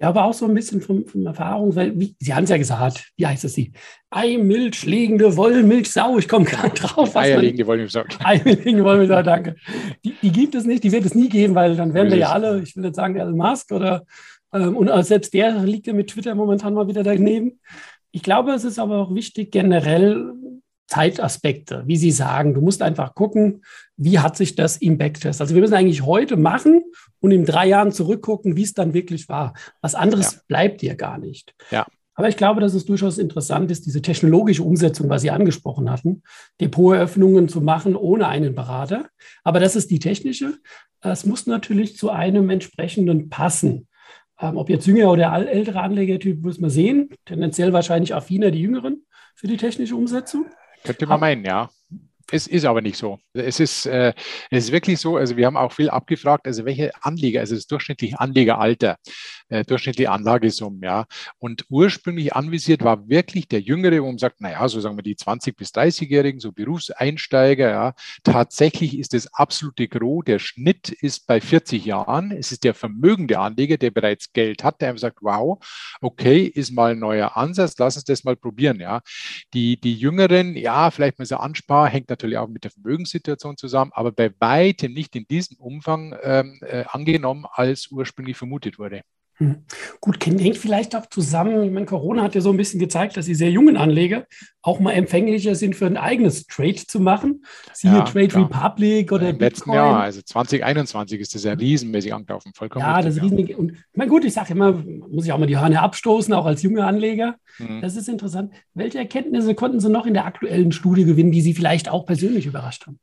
Ja, 0.00 0.08
aber 0.08 0.24
auch 0.24 0.34
so 0.34 0.46
ein 0.46 0.54
bisschen 0.54 0.80
von, 0.80 1.06
von 1.06 1.24
Erfahrung, 1.24 1.74
weil, 1.76 1.98
wie, 1.98 2.16
Sie 2.18 2.34
haben 2.34 2.44
es 2.44 2.50
ja 2.50 2.56
gesagt, 2.56 3.12
wie 3.16 3.26
heißt 3.26 3.44
es 3.44 3.54
sie? 3.54 3.72
Eimilch 4.10 4.84
legende 4.84 5.36
Wollmilchsau, 5.36 6.18
ich 6.18 6.28
komme 6.28 6.44
gerade 6.44 6.70
drauf. 6.74 7.16
Eierlegende 7.16 7.66
Wollmilchsau. 7.66 8.02
Eierlegende 8.24 8.84
Wollmilchsau, 8.84 9.22
danke. 9.22 9.54
Die, 10.04 10.14
die, 10.20 10.32
gibt 10.32 10.56
es 10.56 10.64
nicht, 10.64 10.82
die 10.82 10.90
wird 10.90 11.04
es 11.04 11.14
nie 11.14 11.28
geben, 11.28 11.54
weil 11.54 11.76
dann 11.76 11.94
wären 11.94 12.10
wir 12.10 12.16
ja 12.16 12.32
alle, 12.32 12.60
ich 12.60 12.74
will 12.74 12.84
jetzt 12.84 12.96
sagen, 12.96 13.16
Elon 13.16 13.36
Musk 13.36 13.70
oder, 13.70 14.04
ähm, 14.52 14.76
und 14.76 14.90
selbst 15.04 15.32
der 15.32 15.52
liegt 15.60 15.86
ja 15.86 15.92
mit 15.92 16.08
Twitter 16.10 16.34
momentan 16.34 16.74
mal 16.74 16.88
wieder 16.88 17.04
daneben. 17.04 17.60
Ich 18.10 18.22
glaube, 18.22 18.52
es 18.52 18.64
ist 18.64 18.80
aber 18.80 18.98
auch 18.98 19.14
wichtig, 19.14 19.52
generell 19.52 20.32
Zeitaspekte, 20.86 21.82
wie 21.86 21.96
Sie 21.96 22.10
sagen. 22.10 22.54
Du 22.54 22.60
musst 22.60 22.82
einfach 22.82 23.14
gucken, 23.14 23.62
wie 23.96 24.18
hat 24.18 24.36
sich 24.36 24.54
das 24.54 24.76
im 24.76 24.98
Backtest. 24.98 25.40
Also 25.40 25.54
wir 25.54 25.62
müssen 25.62 25.74
eigentlich 25.74 26.02
heute 26.02 26.36
machen 26.36 26.84
und 27.20 27.30
in 27.30 27.44
drei 27.44 27.66
Jahren 27.66 27.92
zurückgucken, 27.92 28.56
wie 28.56 28.62
es 28.62 28.74
dann 28.74 28.92
wirklich 28.92 29.28
war. 29.28 29.54
Was 29.80 29.94
anderes 29.94 30.34
ja. 30.34 30.40
bleibt 30.46 30.82
dir 30.82 30.94
gar 30.94 31.18
nicht. 31.18 31.54
Ja. 31.70 31.86
Aber 32.16 32.28
ich 32.28 32.36
glaube, 32.36 32.60
dass 32.60 32.74
es 32.74 32.84
durchaus 32.84 33.18
interessant 33.18 33.70
ist, 33.70 33.86
diese 33.86 34.00
technologische 34.00 34.62
Umsetzung, 34.62 35.08
was 35.08 35.22
Sie 35.22 35.30
angesprochen 35.30 35.90
hatten, 35.90 36.22
Depoteröffnungen 36.60 37.48
zu 37.48 37.60
machen 37.60 37.96
ohne 37.96 38.28
einen 38.28 38.54
Berater. 38.54 39.08
Aber 39.42 39.58
das 39.58 39.74
ist 39.74 39.90
die 39.90 39.98
technische. 39.98 40.58
Es 41.00 41.26
muss 41.26 41.46
natürlich 41.46 41.96
zu 41.96 42.10
einem 42.10 42.50
entsprechenden 42.50 43.30
passen. 43.30 43.88
Ähm, 44.40 44.56
ob 44.56 44.70
jetzt 44.70 44.86
jünger 44.86 45.10
oder 45.10 45.32
ältere 45.48 45.80
Anlegertyp, 45.80 46.42
muss 46.42 46.60
man 46.60 46.70
sehen. 46.70 47.10
Tendenziell 47.24 47.72
wahrscheinlich 47.72 48.14
affiner 48.14 48.50
die 48.50 48.60
Jüngeren 48.60 49.04
für 49.34 49.48
die 49.48 49.56
technische 49.56 49.96
Umsetzung. 49.96 50.46
Könnte 50.84 51.06
man 51.06 51.20
meinen, 51.20 51.44
ja. 51.44 51.70
Es 52.30 52.46
ist 52.46 52.64
aber 52.64 52.80
nicht 52.80 52.96
so. 52.96 53.18
Es 53.34 53.60
ist, 53.60 53.86
äh, 53.86 54.14
es 54.50 54.64
ist 54.64 54.72
wirklich 54.72 54.98
so, 54.98 55.16
also 55.16 55.36
wir 55.36 55.46
haben 55.46 55.56
auch 55.56 55.72
viel 55.72 55.90
abgefragt, 55.90 56.46
also 56.46 56.64
welche 56.64 56.90
Anleger, 57.02 57.40
also 57.40 57.54
das 57.54 57.66
durchschnittliche 57.66 58.18
Anlegeralter, 58.18 58.96
äh, 59.54 59.64
durchschnittliche 59.64 60.10
Anlagesumme, 60.10 60.78
ja. 60.82 61.06
Und 61.38 61.64
ursprünglich 61.68 62.34
anvisiert 62.34 62.82
war 62.82 63.08
wirklich 63.08 63.46
der 63.46 63.60
Jüngere, 63.60 64.02
wo 64.02 64.06
man 64.06 64.18
sagt, 64.18 64.40
naja, 64.40 64.66
so 64.68 64.80
sagen 64.80 64.96
wir 64.96 65.02
die 65.02 65.14
20- 65.14 65.54
bis 65.56 65.70
30-Jährigen, 65.70 66.40
so 66.40 66.50
Berufseinsteiger, 66.50 67.70
ja. 67.70 67.94
Tatsächlich 68.24 68.98
ist 68.98 69.14
das 69.14 69.32
absolute 69.32 69.86
Gros, 69.86 70.24
der 70.24 70.40
Schnitt 70.40 70.88
ist 70.90 71.26
bei 71.28 71.40
40 71.40 71.84
Jahren. 71.84 72.32
Es 72.32 72.50
ist 72.50 72.64
der 72.64 72.74
vermögende 72.74 73.38
Anleger, 73.38 73.76
der 73.76 73.92
bereits 73.92 74.32
Geld 74.32 74.64
hat, 74.64 74.80
der 74.80 74.88
einfach 74.88 75.00
sagt, 75.00 75.18
wow, 75.20 75.64
okay, 76.00 76.42
ist 76.42 76.72
mal 76.72 76.92
ein 76.92 76.98
neuer 76.98 77.36
Ansatz, 77.36 77.76
lass 77.78 77.96
uns 77.96 78.04
das 78.04 78.24
mal 78.24 78.36
probieren, 78.36 78.80
ja. 78.80 79.02
Die, 79.52 79.80
die 79.80 79.94
Jüngeren, 79.94 80.56
ja, 80.56 80.90
vielleicht 80.90 81.20
mal 81.20 81.26
so 81.26 81.36
ansparen, 81.36 81.90
hängt 81.92 82.10
natürlich 82.10 82.38
auch 82.38 82.48
mit 82.48 82.64
der 82.64 82.72
Vermögenssituation 82.72 83.56
zusammen, 83.56 83.92
aber 83.94 84.10
bei 84.10 84.32
weitem 84.40 84.92
nicht 84.92 85.14
in 85.14 85.26
diesem 85.28 85.58
Umfang 85.58 86.16
ähm, 86.22 86.58
äh, 86.62 86.84
angenommen, 86.88 87.46
als 87.52 87.88
ursprünglich 87.92 88.36
vermutet 88.36 88.78
wurde. 88.80 89.02
Hm. 89.38 89.64
Gut, 90.00 90.24
hängt 90.24 90.58
vielleicht 90.58 90.94
auch 90.94 91.06
zusammen, 91.06 91.62
ich 91.64 91.70
meine, 91.72 91.86
Corona 91.86 92.22
hat 92.22 92.34
ja 92.34 92.40
so 92.40 92.50
ein 92.50 92.56
bisschen 92.56 92.78
gezeigt, 92.78 93.16
dass 93.16 93.26
die 93.26 93.34
sehr 93.34 93.50
jungen 93.50 93.76
Anleger 93.76 94.26
auch 94.64 94.80
mal 94.80 94.92
empfänglicher 94.92 95.54
sind 95.54 95.76
für 95.76 95.84
ein 95.84 95.98
eigenes 95.98 96.46
Trade 96.46 96.76
zu 96.76 96.98
machen. 96.98 97.44
Siehe 97.74 97.92
ja, 97.92 98.02
Trade 98.02 98.28
klar. 98.28 98.44
Republic 98.44 99.12
oder 99.12 99.28
Im 99.28 99.38
letzten 99.38 99.72
Jahr, 99.72 100.00
also 100.00 100.22
2021 100.22 101.20
ist 101.20 101.34
das 101.34 101.44
ja 101.44 101.52
riesenmäßig 101.52 102.14
angelaufen, 102.14 102.52
vollkommen 102.54 102.82
Ja, 102.82 102.96
richtig, 102.96 103.16
das 103.16 103.24
ist 103.24 103.30
riesig. 103.30 103.58
Und 103.58 103.72
ich 103.72 103.78
meine, 103.94 104.10
gut, 104.10 104.24
ich 104.24 104.32
sage 104.32 104.54
immer, 104.54 104.72
muss 104.72 105.26
ich 105.26 105.32
auch 105.32 105.38
mal 105.38 105.46
die 105.46 105.58
Hörner 105.58 105.82
abstoßen, 105.82 106.32
auch 106.32 106.46
als 106.46 106.62
junge 106.62 106.86
Anleger. 106.86 107.36
Mhm. 107.58 107.82
Das 107.82 107.94
ist 107.94 108.08
interessant. 108.08 108.52
Welche 108.72 108.98
Erkenntnisse 108.98 109.54
konnten 109.54 109.80
Sie 109.80 109.90
noch 109.90 110.06
in 110.06 110.14
der 110.14 110.24
aktuellen 110.24 110.72
Studie 110.72 111.04
gewinnen, 111.04 111.30
die 111.30 111.42
Sie 111.42 111.52
vielleicht 111.52 111.90
auch 111.90 112.06
persönlich 112.06 112.46
überrascht 112.46 112.86
haben? 112.86 112.98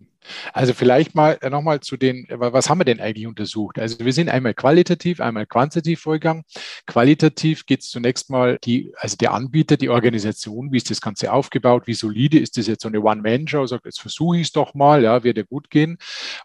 Also 0.53 0.73
vielleicht 0.73 1.15
mal 1.15 1.37
äh, 1.41 1.49
nochmal 1.49 1.79
zu 1.79 1.97
den, 1.97 2.27
was 2.29 2.69
haben 2.69 2.79
wir 2.79 2.85
denn 2.85 2.99
eigentlich 2.99 3.27
untersucht? 3.27 3.79
Also 3.79 3.99
wir 3.99 4.13
sind 4.13 4.29
einmal 4.29 4.53
qualitativ, 4.53 5.19
einmal 5.19 5.45
quantitativ 5.45 6.01
vorgegangen. 6.01 6.43
Qualitativ 6.85 7.65
geht 7.65 7.81
es 7.81 7.89
zunächst 7.89 8.29
mal 8.29 8.59
die, 8.63 8.91
also 8.97 9.17
der 9.17 9.33
Anbieter, 9.33 9.77
die 9.77 9.89
Organisation, 9.89 10.71
wie 10.71 10.77
ist 10.77 10.89
das 10.89 11.01
Ganze 11.01 11.31
aufgebaut, 11.51 11.87
wie 11.87 11.93
solide 11.93 12.39
ist 12.39 12.57
das 12.57 12.67
jetzt 12.67 12.83
so 12.83 12.87
eine 12.87 13.01
One-Man-Show, 13.01 13.65
sagt, 13.67 13.85
jetzt 13.85 13.99
versuche 13.99 14.37
ich 14.37 14.43
es 14.43 14.51
doch 14.51 14.73
mal, 14.73 15.03
ja, 15.03 15.23
wird 15.23 15.37
ja 15.37 15.43
gut 15.43 15.69
gehen. 15.69 15.97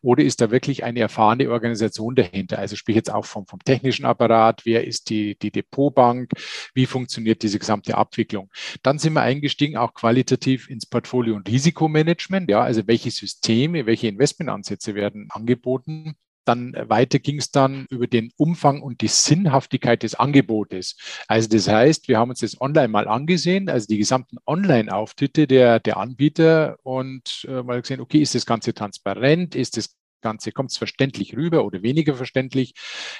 Oder 0.02 0.24
ist 0.24 0.40
da 0.40 0.50
wirklich 0.50 0.84
eine 0.84 1.00
erfahrene 1.00 1.50
Organisation 1.50 2.14
dahinter? 2.14 2.58
Also 2.58 2.76
sprich 2.76 2.96
jetzt 2.96 3.12
auch 3.12 3.24
vom, 3.24 3.46
vom 3.46 3.60
technischen 3.60 4.04
Apparat, 4.04 4.62
wer 4.64 4.86
ist 4.86 5.10
die, 5.10 5.38
die 5.38 5.50
Depotbank, 5.50 6.32
wie 6.74 6.86
funktioniert 6.86 7.42
diese 7.42 7.58
gesamte 7.58 7.96
Abwicklung? 7.96 8.50
Dann 8.82 8.98
sind 8.98 9.12
wir 9.14 9.22
eingestiegen 9.22 9.76
auch 9.76 9.94
qualitativ 9.94 10.68
ins 10.68 10.86
Portfolio- 10.86 11.36
und 11.36 11.48
Risikomanagement, 11.48 12.50
ja, 12.50 12.62
also 12.62 12.86
welche 12.86 13.10
Systeme 13.10 13.36
Systeme, 13.46 13.86
welche 13.86 14.08
Investmentansätze 14.08 14.94
werden 14.94 15.28
angeboten. 15.30 16.16
Dann 16.46 16.74
weiter 16.88 17.18
ging 17.18 17.38
es 17.38 17.50
dann 17.50 17.86
über 17.90 18.06
den 18.06 18.32
Umfang 18.36 18.80
und 18.80 19.00
die 19.00 19.08
Sinnhaftigkeit 19.08 20.02
des 20.02 20.14
Angebotes. 20.14 20.96
Also 21.28 21.48
das 21.48 21.68
heißt, 21.68 22.08
wir 22.08 22.18
haben 22.18 22.30
uns 22.30 22.40
das 22.40 22.60
online 22.60 22.88
mal 22.88 23.08
angesehen, 23.08 23.68
also 23.68 23.86
die 23.86 23.98
gesamten 23.98 24.38
Online-Auftritte 24.46 25.46
der, 25.46 25.80
der 25.80 25.96
Anbieter 25.98 26.78
und 26.82 27.46
äh, 27.48 27.62
mal 27.62 27.82
gesehen, 27.82 28.00
okay, 28.00 28.20
ist 28.20 28.34
das 28.34 28.46
Ganze 28.46 28.72
transparent, 28.74 29.54
ist 29.54 29.76
das 29.76 29.96
Ganze, 30.26 30.50
kommt 30.50 30.72
es 30.72 30.76
verständlich 30.76 31.36
rüber 31.36 31.64
oder 31.64 31.82
weniger 31.82 32.16
verständlich? 32.16 32.74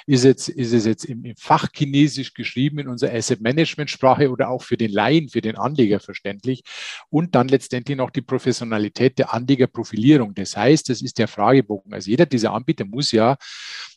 Ist, 0.07 0.25
jetzt, 0.25 0.49
ist 0.49 0.73
es 0.73 0.85
jetzt 0.85 1.05
im, 1.05 1.23
im 1.23 1.37
Fachchinesisch 1.37 2.33
geschrieben 2.33 2.79
in 2.79 2.89
unserer 2.89 3.13
Asset 3.13 3.39
Management 3.39 3.89
Sprache 3.89 4.29
oder 4.29 4.49
auch 4.49 4.61
für 4.61 4.75
den 4.75 4.91
Laien, 4.91 5.29
für 5.29 5.39
den 5.39 5.55
Anleger 5.55 6.01
verständlich? 6.01 6.63
Und 7.09 7.33
dann 7.35 7.47
letztendlich 7.47 7.97
noch 7.97 8.09
die 8.09 8.21
Professionalität 8.21 9.17
der 9.19 9.33
Anlegerprofilierung. 9.33 10.33
Das 10.33 10.57
heißt, 10.57 10.89
das 10.89 11.01
ist 11.01 11.17
der 11.17 11.29
Fragebogen. 11.29 11.93
Also 11.93 12.09
jeder 12.09 12.25
dieser 12.25 12.51
Anbieter 12.53 12.83
muss 12.83 13.13
ja 13.13 13.37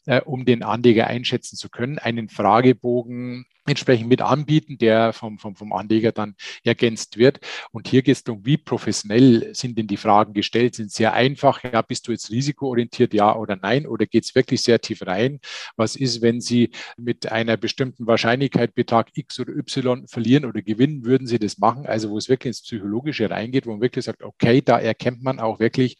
äh, 0.07 0.21
um 0.21 0.45
den 0.45 0.63
Anleger 0.63 1.07
einschätzen 1.07 1.57
zu 1.57 1.69
können, 1.69 1.99
einen 1.99 2.29
Fragebogen 2.29 3.47
entsprechend 3.67 4.09
mit 4.09 4.21
anbieten, 4.21 4.79
der 4.79 5.13
vom, 5.13 5.39
vom, 5.39 5.55
vom 5.55 5.73
Anleger 5.73 6.13
dann 6.13 6.35
ergänzt 6.65 7.17
wird. 7.17 7.41
Und 7.71 7.89
hier 7.89 8.03
geht 8.03 8.17
es 8.17 8.25
darum, 8.25 8.45
wie 8.45 8.57
professionell 8.57 9.55
sind 9.55 9.79
denn 9.79 9.87
die 9.87 9.97
Fragen 9.97 10.33
gestellt? 10.33 10.75
Sind 10.75 10.91
sehr 10.91 11.13
einfach, 11.13 11.63
ja, 11.63 11.83
bist 11.83 12.09
du 12.09 12.13
jetzt 12.13 12.31
risikoorientiert, 12.31 13.15
ja 13.15 13.35
oder 13.37 13.57
nein? 13.57 13.87
Oder 13.87 14.07
geht 14.07 14.25
es 14.25 14.35
wirklich 14.35 14.63
sehr 14.63 14.81
tief 14.81 15.07
rein? 15.07 15.41
Was 15.77 15.97
ist, 15.97 16.23
wenn 16.23 16.41
Sie 16.41 16.71
mit 16.97 17.31
einer 17.31 17.57
bestimmten 17.57 18.07
Wahrscheinlichkeit 18.07 18.75
Betrag 18.75 19.11
X 19.15 19.39
oder 19.39 19.55
Y 19.55 20.07
verlieren 20.09 20.45
oder 20.45 20.63
gewinnen, 20.63 21.05
würden 21.05 21.27
Sie 21.27 21.39
das 21.39 21.59
machen? 21.59 21.87
Also 21.87 22.11
wo 22.11 22.19
es 22.19 22.29
wirklich 22.29 22.51
ins 22.51 22.63
Psychologische 22.63 23.31
reingeht, 23.31 23.67
wo 23.67 23.71
man 23.71 23.81
wirklich 23.81 24.05
sagt, 24.05 24.23
okay, 24.23 24.63
da 24.63 24.79
erkennt 24.79 25.23
man 25.23 25.39
auch 25.39 25.61
wirklich 25.61 25.97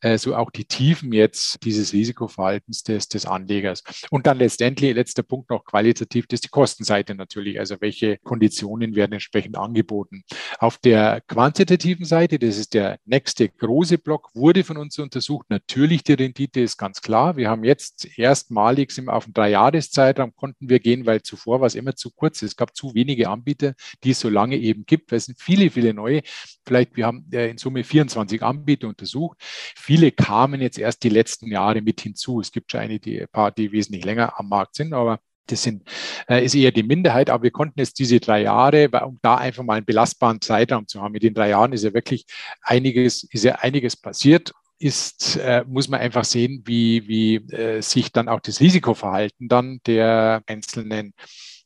äh, 0.00 0.16
so 0.16 0.34
auch 0.34 0.50
die 0.50 0.64
Tiefen 0.64 1.12
jetzt 1.12 1.64
dieses 1.64 1.92
Risikoverhaltens 1.92 2.82
des, 2.82 3.08
des 3.08 3.26
Anlegers. 3.26 3.39
Anlegers. 3.42 3.82
Und 4.10 4.26
dann 4.26 4.38
letztendlich, 4.38 4.94
letzter 4.94 5.22
Punkt 5.22 5.50
noch 5.50 5.64
qualitativ, 5.64 6.26
das 6.26 6.38
ist 6.38 6.44
die 6.44 6.48
Kostenseite 6.48 7.14
natürlich. 7.14 7.58
Also 7.58 7.76
welche 7.80 8.18
Konditionen 8.18 8.94
werden 8.94 9.12
entsprechend 9.12 9.56
angeboten. 9.56 10.22
Auf 10.58 10.78
der 10.78 11.20
quantitativen 11.26 12.04
Seite, 12.04 12.38
das 12.38 12.56
ist 12.56 12.74
der 12.74 12.98
nächste 13.04 13.48
große 13.48 13.98
Block, 13.98 14.30
wurde 14.34 14.64
von 14.64 14.76
uns 14.76 14.98
untersucht. 14.98 15.46
Natürlich 15.48 16.04
die 16.04 16.14
Rendite 16.14 16.60
ist 16.60 16.76
ganz 16.76 17.00
klar. 17.00 17.36
Wir 17.36 17.48
haben 17.48 17.64
jetzt 17.64 18.18
erstmalig 18.18 18.90
sind 18.92 19.08
auf 19.08 19.24
einen 19.24 19.34
Dreijahreszeitraum 19.34 20.34
konnten 20.34 20.68
wir 20.68 20.80
gehen, 20.80 21.06
weil 21.06 21.22
zuvor 21.22 21.60
war 21.60 21.66
es 21.66 21.74
immer 21.74 21.94
zu 21.96 22.10
kurz. 22.10 22.42
Es 22.42 22.56
gab 22.56 22.76
zu 22.76 22.94
wenige 22.94 23.28
Anbieter, 23.28 23.74
die 24.04 24.10
es 24.10 24.20
so 24.20 24.28
lange 24.28 24.56
eben 24.56 24.84
gibt. 24.86 25.12
Es 25.12 25.26
sind 25.26 25.40
viele, 25.40 25.70
viele 25.70 25.94
neue. 25.94 26.22
Vielleicht, 26.66 26.96
wir 26.96 27.06
haben 27.06 27.26
in 27.30 27.58
Summe 27.58 27.84
24 27.84 28.42
Anbieter 28.42 28.88
untersucht. 28.88 29.38
Viele 29.40 30.12
kamen 30.12 30.60
jetzt 30.60 30.78
erst 30.78 31.02
die 31.02 31.08
letzten 31.08 31.50
Jahre 31.50 31.82
mit 31.82 32.00
hinzu. 32.00 32.40
Es 32.40 32.52
gibt 32.52 32.70
schon 32.70 32.80
eine, 32.80 32.98
die 32.98 33.24
paar, 33.32 33.50
die 33.50 33.72
wesentlich 33.72 34.04
länger 34.04 34.38
am 34.38 34.48
Markt 34.48 34.76
sind, 34.76 34.92
aber 34.92 35.20
das 35.46 35.62
sind, 35.62 35.82
äh, 36.28 36.44
ist 36.44 36.54
eher 36.54 36.70
die 36.70 36.82
Minderheit, 36.82 37.30
aber 37.30 37.42
wir 37.42 37.50
konnten 37.50 37.80
jetzt 37.80 37.98
diese 37.98 38.20
drei 38.20 38.42
Jahre, 38.42 38.88
um 39.04 39.18
da 39.22 39.36
einfach 39.36 39.64
mal 39.64 39.74
einen 39.74 39.86
belastbaren 39.86 40.40
Zeitraum 40.40 40.86
zu 40.86 41.00
haben. 41.00 41.12
Mit 41.12 41.22
den 41.22 41.34
drei 41.34 41.50
Jahren 41.50 41.72
ist 41.72 41.82
ja 41.84 41.92
wirklich 41.92 42.24
einiges, 42.62 43.24
ist 43.24 43.44
ja 43.44 43.56
einiges 43.56 43.96
passiert 43.96 44.52
ist, 44.80 45.36
äh, 45.36 45.62
muss 45.68 45.88
man 45.88 46.00
einfach 46.00 46.24
sehen, 46.24 46.62
wie, 46.64 47.06
wie 47.06 47.36
äh, 47.52 47.82
sich 47.82 48.12
dann 48.12 48.28
auch 48.28 48.40
das 48.40 48.60
Risikoverhalten 48.60 49.46
dann 49.46 49.80
der 49.86 50.42
einzelnen 50.46 51.12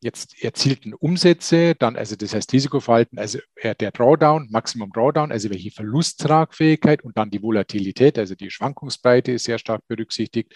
jetzt 0.05 0.43
erzielten 0.43 0.93
Umsätze, 0.93 1.75
dann 1.75 1.97
also 1.97 2.15
das 2.15 2.35
heißt 2.35 2.53
Risikoverhalten, 2.53 3.19
also 3.19 3.39
der 3.63 3.91
Drawdown, 3.91 4.49
Maximum 4.51 4.93
Drawdown, 4.93 5.33
also 5.33 5.49
welche 5.49 5.71
Verlusttragfähigkeit 5.71 7.03
und 7.03 7.17
dann 7.17 7.31
die 7.31 7.43
Volatilität, 7.43 8.19
also 8.19 8.35
die 8.35 8.51
Schwankungsbreite 8.51 9.33
ist 9.33 9.45
sehr 9.45 9.59
stark 9.59 9.81
berücksichtigt 9.89 10.55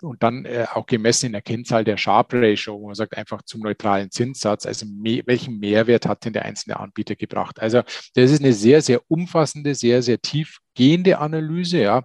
und 0.00 0.22
dann 0.22 0.46
äh, 0.46 0.66
auch 0.72 0.86
gemessen 0.86 1.26
in 1.26 1.32
der 1.32 1.42
Kennzahl 1.42 1.84
der 1.84 1.98
Sharp 1.98 2.32
Ratio, 2.32 2.80
wo 2.80 2.86
man 2.86 2.94
sagt 2.94 3.16
einfach 3.18 3.42
zum 3.42 3.60
neutralen 3.60 4.10
Zinssatz, 4.10 4.64
also 4.64 4.86
welchen 4.86 5.58
Mehrwert 5.58 6.06
hat 6.06 6.24
denn 6.24 6.32
der 6.32 6.46
einzelne 6.46 6.80
Anbieter 6.80 7.16
gebracht. 7.16 7.60
Also 7.60 7.82
das 8.14 8.30
ist 8.30 8.40
eine 8.40 8.54
sehr, 8.54 8.80
sehr 8.80 9.02
umfassende, 9.08 9.74
sehr, 9.74 10.00
sehr 10.02 10.20
tief 10.20 10.58
gehende 10.74 11.18
Analyse, 11.18 11.82
ja. 11.82 12.04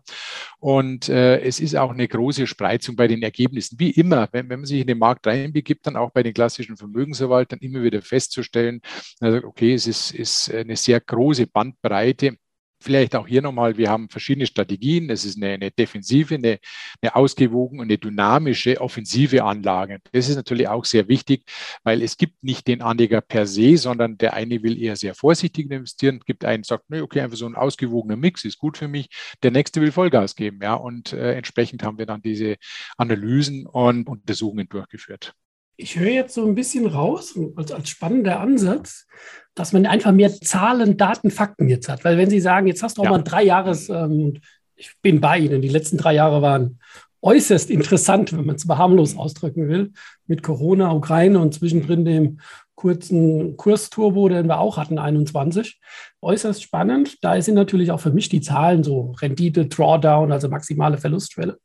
Und 0.60 1.10
äh, 1.10 1.40
es 1.42 1.60
ist 1.60 1.76
auch 1.76 1.92
eine 1.92 2.08
große 2.08 2.48
Spreizung 2.48 2.96
bei 2.96 3.08
den 3.08 3.22
Ergebnissen. 3.22 3.80
Wie 3.80 3.92
immer, 3.92 4.28
wenn, 4.32 4.50
wenn 4.50 4.60
man 4.60 4.66
sich 4.66 4.82
in 4.82 4.88
den 4.88 4.98
Markt 4.98 5.28
reinbegibt, 5.28 5.86
dann 5.86 5.96
auch 5.96 6.12
bei 6.12 6.24
den 6.24 6.34
klassischen 6.34 6.78
Vermögensverwaltern 6.78 7.60
immer 7.60 7.84
wieder 7.84 8.02
festzustellen, 8.02 8.82
also 9.20 9.46
okay, 9.48 9.74
es 9.74 9.88
ist, 9.88 10.12
ist 10.12 10.54
eine 10.54 10.76
sehr 10.76 11.00
große 11.00 11.48
Bandbreite 11.48 12.38
Vielleicht 12.80 13.16
auch 13.16 13.28
hier 13.28 13.42
nochmal, 13.42 13.78
wir 13.78 13.90
haben 13.90 14.10
verschiedene 14.10 14.46
Strategien. 14.46 15.10
Es 15.10 15.26
ist 15.26 15.38
eine, 15.38 15.54
eine 15.54 15.72
defensive, 15.72 16.36
eine, 16.36 16.60
eine 17.02 17.16
ausgewogene 17.16 17.82
und 17.82 17.88
eine 17.88 17.98
dynamische, 17.98 18.80
offensive 18.82 19.44
Anlage. 19.44 20.00
Das 20.12 20.30
ist 20.30 20.36
natürlich 20.36 20.68
auch 20.68 20.86
sehr 20.86 21.08
wichtig, 21.08 21.46
weil 21.84 22.02
es 22.02 22.18
gibt 22.18 22.44
nicht 22.44 22.68
den 22.68 22.82
Anleger 22.82 23.22
per 23.22 23.48
se, 23.48 23.78
sondern 23.78 24.18
der 24.18 24.34
eine 24.34 24.62
will 24.62 24.82
eher 24.82 24.96
sehr 24.96 25.16
vorsichtig 25.16 25.72
investieren, 25.72 26.20
gibt 26.26 26.46
einen, 26.46 26.64
sagt, 26.64 26.90
nee, 26.90 27.02
okay, 27.02 27.22
einfach 27.22 27.38
so 27.38 27.46
ein 27.46 27.56
ausgewogener 27.56 28.18
Mix 28.18 28.44
ist 28.46 28.58
gut 28.58 28.78
für 28.78 28.88
mich. 28.88 29.10
Der 29.42 29.52
nächste 29.52 29.82
will 29.82 29.92
Vollgas 29.92 30.36
geben, 30.36 30.60
ja. 30.62 30.76
Und 30.76 31.14
äh, 31.14 31.34
entsprechend 31.34 31.84
haben 31.84 31.98
wir 31.98 32.06
dann 32.06 32.22
diese 32.22 32.58
Analysen 32.98 33.66
und 33.66 34.08
Untersuchungen 34.08 34.68
durchgeführt. 34.70 35.34
Ich 35.78 35.98
höre 36.00 36.12
jetzt 36.12 36.34
so 36.34 36.46
ein 36.46 36.56
bisschen 36.56 36.86
raus, 36.86 37.38
als, 37.56 37.72
als 37.72 37.90
spannender 37.90 38.40
Ansatz, 38.40 39.08
dass 39.56 39.74
man 39.74 39.86
einfach 39.86 40.12
mehr 40.12 40.32
Zahlen, 40.34 40.98
Daten, 40.98 41.32
Fakten 41.32 41.68
jetzt 41.68 41.90
hat. 41.90 42.04
Weil 42.04 42.18
wenn 42.18 42.30
Sie 42.30 42.42
sagen, 42.42 42.68
jetzt 42.68 42.84
hast 42.84 42.98
du 42.98 43.02
auch 43.02 43.06
ja. 43.06 43.12
mal 43.12 43.24
drei 43.24 43.44
Jahres, 43.44 43.90
ähm, 43.90 44.40
ich 44.76 44.92
bin 45.02 45.22
bei 45.22 45.40
Ihnen, 45.40 45.62
die 45.62 45.70
letzten 45.70 45.98
drei 45.98 46.14
Jahre 46.14 46.42
waren 46.42 46.80
äußerst 47.22 47.72
interessant, 47.72 48.34
wenn 48.34 48.46
man 48.46 48.56
es 48.56 48.68
beharmlos 48.68 49.18
ausdrücken 49.18 49.68
will, 49.68 49.94
mit 50.28 50.44
Corona, 50.44 50.94
Ukraine 50.94 51.40
und 51.40 51.56
zwischendrin 51.56 52.06
dem 52.06 52.40
kurzen 52.76 53.58
Kursturbo, 53.58 54.30
den 54.30 54.48
wir 54.48 54.60
auch 54.60 54.78
hatten, 54.78 55.00
21. 55.00 55.80
Äußerst 56.22 56.62
spannend. 56.62 57.24
Da 57.24 57.42
sind 57.42 57.56
natürlich 57.56 57.92
auch 57.92 58.00
für 58.00 58.12
mich 58.12 58.30
die 58.30 58.42
Zahlen 58.42 58.84
so 58.84 59.16
Rendite, 59.22 59.66
Drawdown, 59.66 60.32
also 60.32 60.50
maximale 60.50 60.98
Verlustschwelle. 60.98 61.58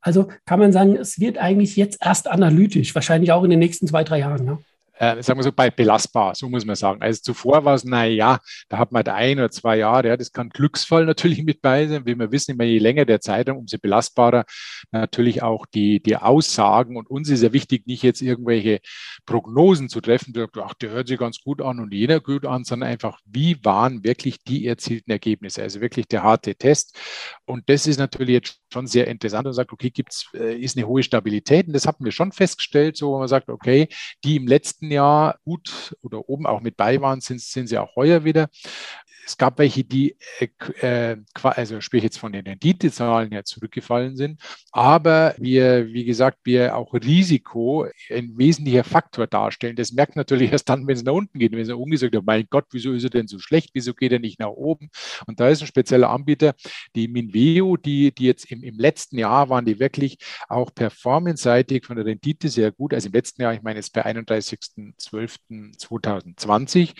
Also 0.00 0.28
kann 0.44 0.60
man 0.60 0.72
sagen, 0.72 0.94
es 0.94 1.18
wird 1.18 1.38
eigentlich 1.38 1.76
jetzt 1.76 1.98
erst 2.04 2.28
analytisch, 2.28 2.94
wahrscheinlich 2.94 3.32
auch 3.32 3.44
in 3.44 3.50
den 3.50 3.58
nächsten 3.58 3.86
zwei, 3.86 4.04
drei 4.04 4.20
Jahren. 4.20 4.46
Ja? 4.46 4.58
Äh, 4.98 5.22
sagen 5.22 5.38
wir 5.38 5.44
so, 5.44 5.52
bei 5.52 5.70
belastbar, 5.70 6.34
so 6.34 6.48
muss 6.48 6.64
man 6.64 6.76
sagen. 6.76 7.00
Also 7.02 7.22
zuvor 7.22 7.64
war 7.64 7.74
es, 7.74 7.84
naja, 7.84 8.40
da 8.68 8.78
hat 8.78 8.90
man 8.90 9.04
da 9.04 9.14
ein 9.14 9.38
oder 9.38 9.50
zwei 9.50 9.78
Jahre, 9.78 10.08
ja, 10.08 10.16
das 10.16 10.32
kann 10.32 10.48
Glücksfall 10.48 11.04
natürlich 11.06 11.42
mit 11.44 11.62
bei 11.62 11.86
sein. 11.86 12.04
Wie 12.04 12.16
wir 12.16 12.32
wissen, 12.32 12.52
immer 12.52 12.64
je 12.64 12.78
länger 12.78 13.04
der 13.04 13.20
Zeitraum, 13.20 13.58
umso 13.58 13.78
belastbarer 13.78 14.44
natürlich 14.90 15.42
auch 15.42 15.66
die, 15.66 16.02
die 16.02 16.16
Aussagen. 16.16 16.96
Und 16.96 17.08
uns 17.08 17.28
ist 17.28 17.42
ja 17.42 17.52
wichtig, 17.52 17.86
nicht 17.86 18.02
jetzt 18.02 18.20
irgendwelche 18.22 18.80
Prognosen 19.24 19.88
zu 19.88 20.00
treffen, 20.00 20.34
ach, 20.60 20.74
der 20.74 20.90
hört 20.90 21.08
sich 21.08 21.18
ganz 21.18 21.40
gut 21.40 21.62
an 21.62 21.78
und 21.80 21.92
jener 21.92 22.20
gut 22.20 22.44
an, 22.44 22.64
sondern 22.64 22.90
einfach, 22.90 23.20
wie 23.24 23.64
waren 23.64 24.02
wirklich 24.04 24.42
die 24.42 24.66
erzielten 24.66 25.10
Ergebnisse? 25.10 25.62
Also 25.62 25.80
wirklich 25.80 26.08
der 26.08 26.22
harte 26.22 26.54
Test. 26.54 26.98
Und 27.48 27.68
das 27.70 27.86
ist 27.86 27.98
natürlich 27.98 28.34
jetzt 28.34 28.60
schon 28.70 28.86
sehr 28.86 29.06
interessant 29.06 29.46
und 29.46 29.54
sagt, 29.54 29.72
okay, 29.72 29.90
gibt's, 29.90 30.28
äh, 30.34 30.54
ist 30.54 30.76
eine 30.76 30.86
hohe 30.86 31.02
Stabilität. 31.02 31.66
Und 31.66 31.72
das 31.72 31.86
haben 31.86 32.04
wir 32.04 32.12
schon 32.12 32.30
festgestellt, 32.30 32.96
so 32.96 33.12
wo 33.12 33.18
man 33.18 33.28
sagt, 33.28 33.48
okay, 33.48 33.88
die 34.22 34.36
im 34.36 34.46
letzten 34.46 34.90
Jahr 34.90 35.38
gut 35.44 35.96
oder 36.02 36.28
oben 36.28 36.46
auch 36.46 36.60
mit 36.60 36.76
bei 36.76 37.00
waren, 37.00 37.20
sind, 37.20 37.40
sind 37.40 37.68
sie 37.68 37.78
auch 37.78 37.96
heuer 37.96 38.24
wieder. 38.24 38.48
Es 39.28 39.36
gab 39.36 39.58
welche, 39.58 39.84
die, 39.84 40.16
äh, 40.38 40.48
äh 40.80 41.16
also 41.42 41.82
sprich 41.82 42.02
jetzt 42.02 42.18
von 42.18 42.32
den 42.32 42.46
Renditezahlen 42.46 43.30
her 43.30 43.44
zurückgefallen 43.44 44.16
sind, 44.16 44.40
aber 44.72 45.34
wir, 45.36 45.92
wie 45.92 46.06
gesagt, 46.06 46.38
wir 46.44 46.74
auch 46.74 46.94
Risiko 46.94 47.86
ein 48.08 48.32
wesentlicher 48.38 48.84
Faktor 48.84 49.26
darstellen. 49.26 49.76
Das 49.76 49.92
merkt 49.92 50.16
natürlich 50.16 50.50
erst 50.52 50.70
dann, 50.70 50.86
wenn 50.86 50.96
es 50.96 51.02
nach 51.02 51.12
unten 51.12 51.38
geht. 51.38 51.52
Wenn 51.52 51.60
es 51.60 51.68
nach 51.68 51.76
oben 51.76 51.90
gesagt 51.90 52.16
mein 52.24 52.46
Gott, 52.48 52.64
wieso 52.70 52.92
ist 52.92 53.04
er 53.04 53.10
denn 53.10 53.28
so 53.28 53.38
schlecht? 53.38 53.68
Wieso 53.74 53.92
geht 53.92 54.12
er 54.12 54.18
nicht 54.18 54.40
nach 54.40 54.48
oben? 54.48 54.88
Und 55.26 55.40
da 55.40 55.50
ist 55.50 55.60
ein 55.60 55.66
spezieller 55.66 56.08
Anbieter, 56.08 56.54
die 56.96 57.06
Minveo, 57.38 57.76
die, 57.76 58.12
die 58.12 58.24
jetzt 58.24 58.50
im, 58.50 58.62
im 58.62 58.78
letzten 58.78 59.18
Jahr 59.18 59.48
waren 59.48 59.64
die 59.64 59.78
wirklich 59.78 60.18
auch 60.48 60.74
performance-seitig 60.74 61.86
von 61.86 61.94
der 61.96 62.06
Rendite 62.06 62.48
sehr 62.48 62.72
gut. 62.72 62.92
Also 62.94 63.06
im 63.08 63.12
letzten 63.12 63.42
Jahr, 63.42 63.54
ich 63.54 63.62
meine 63.62 63.78
jetzt 63.78 63.92
bei 63.92 64.04
31.12.2020, 64.04 66.94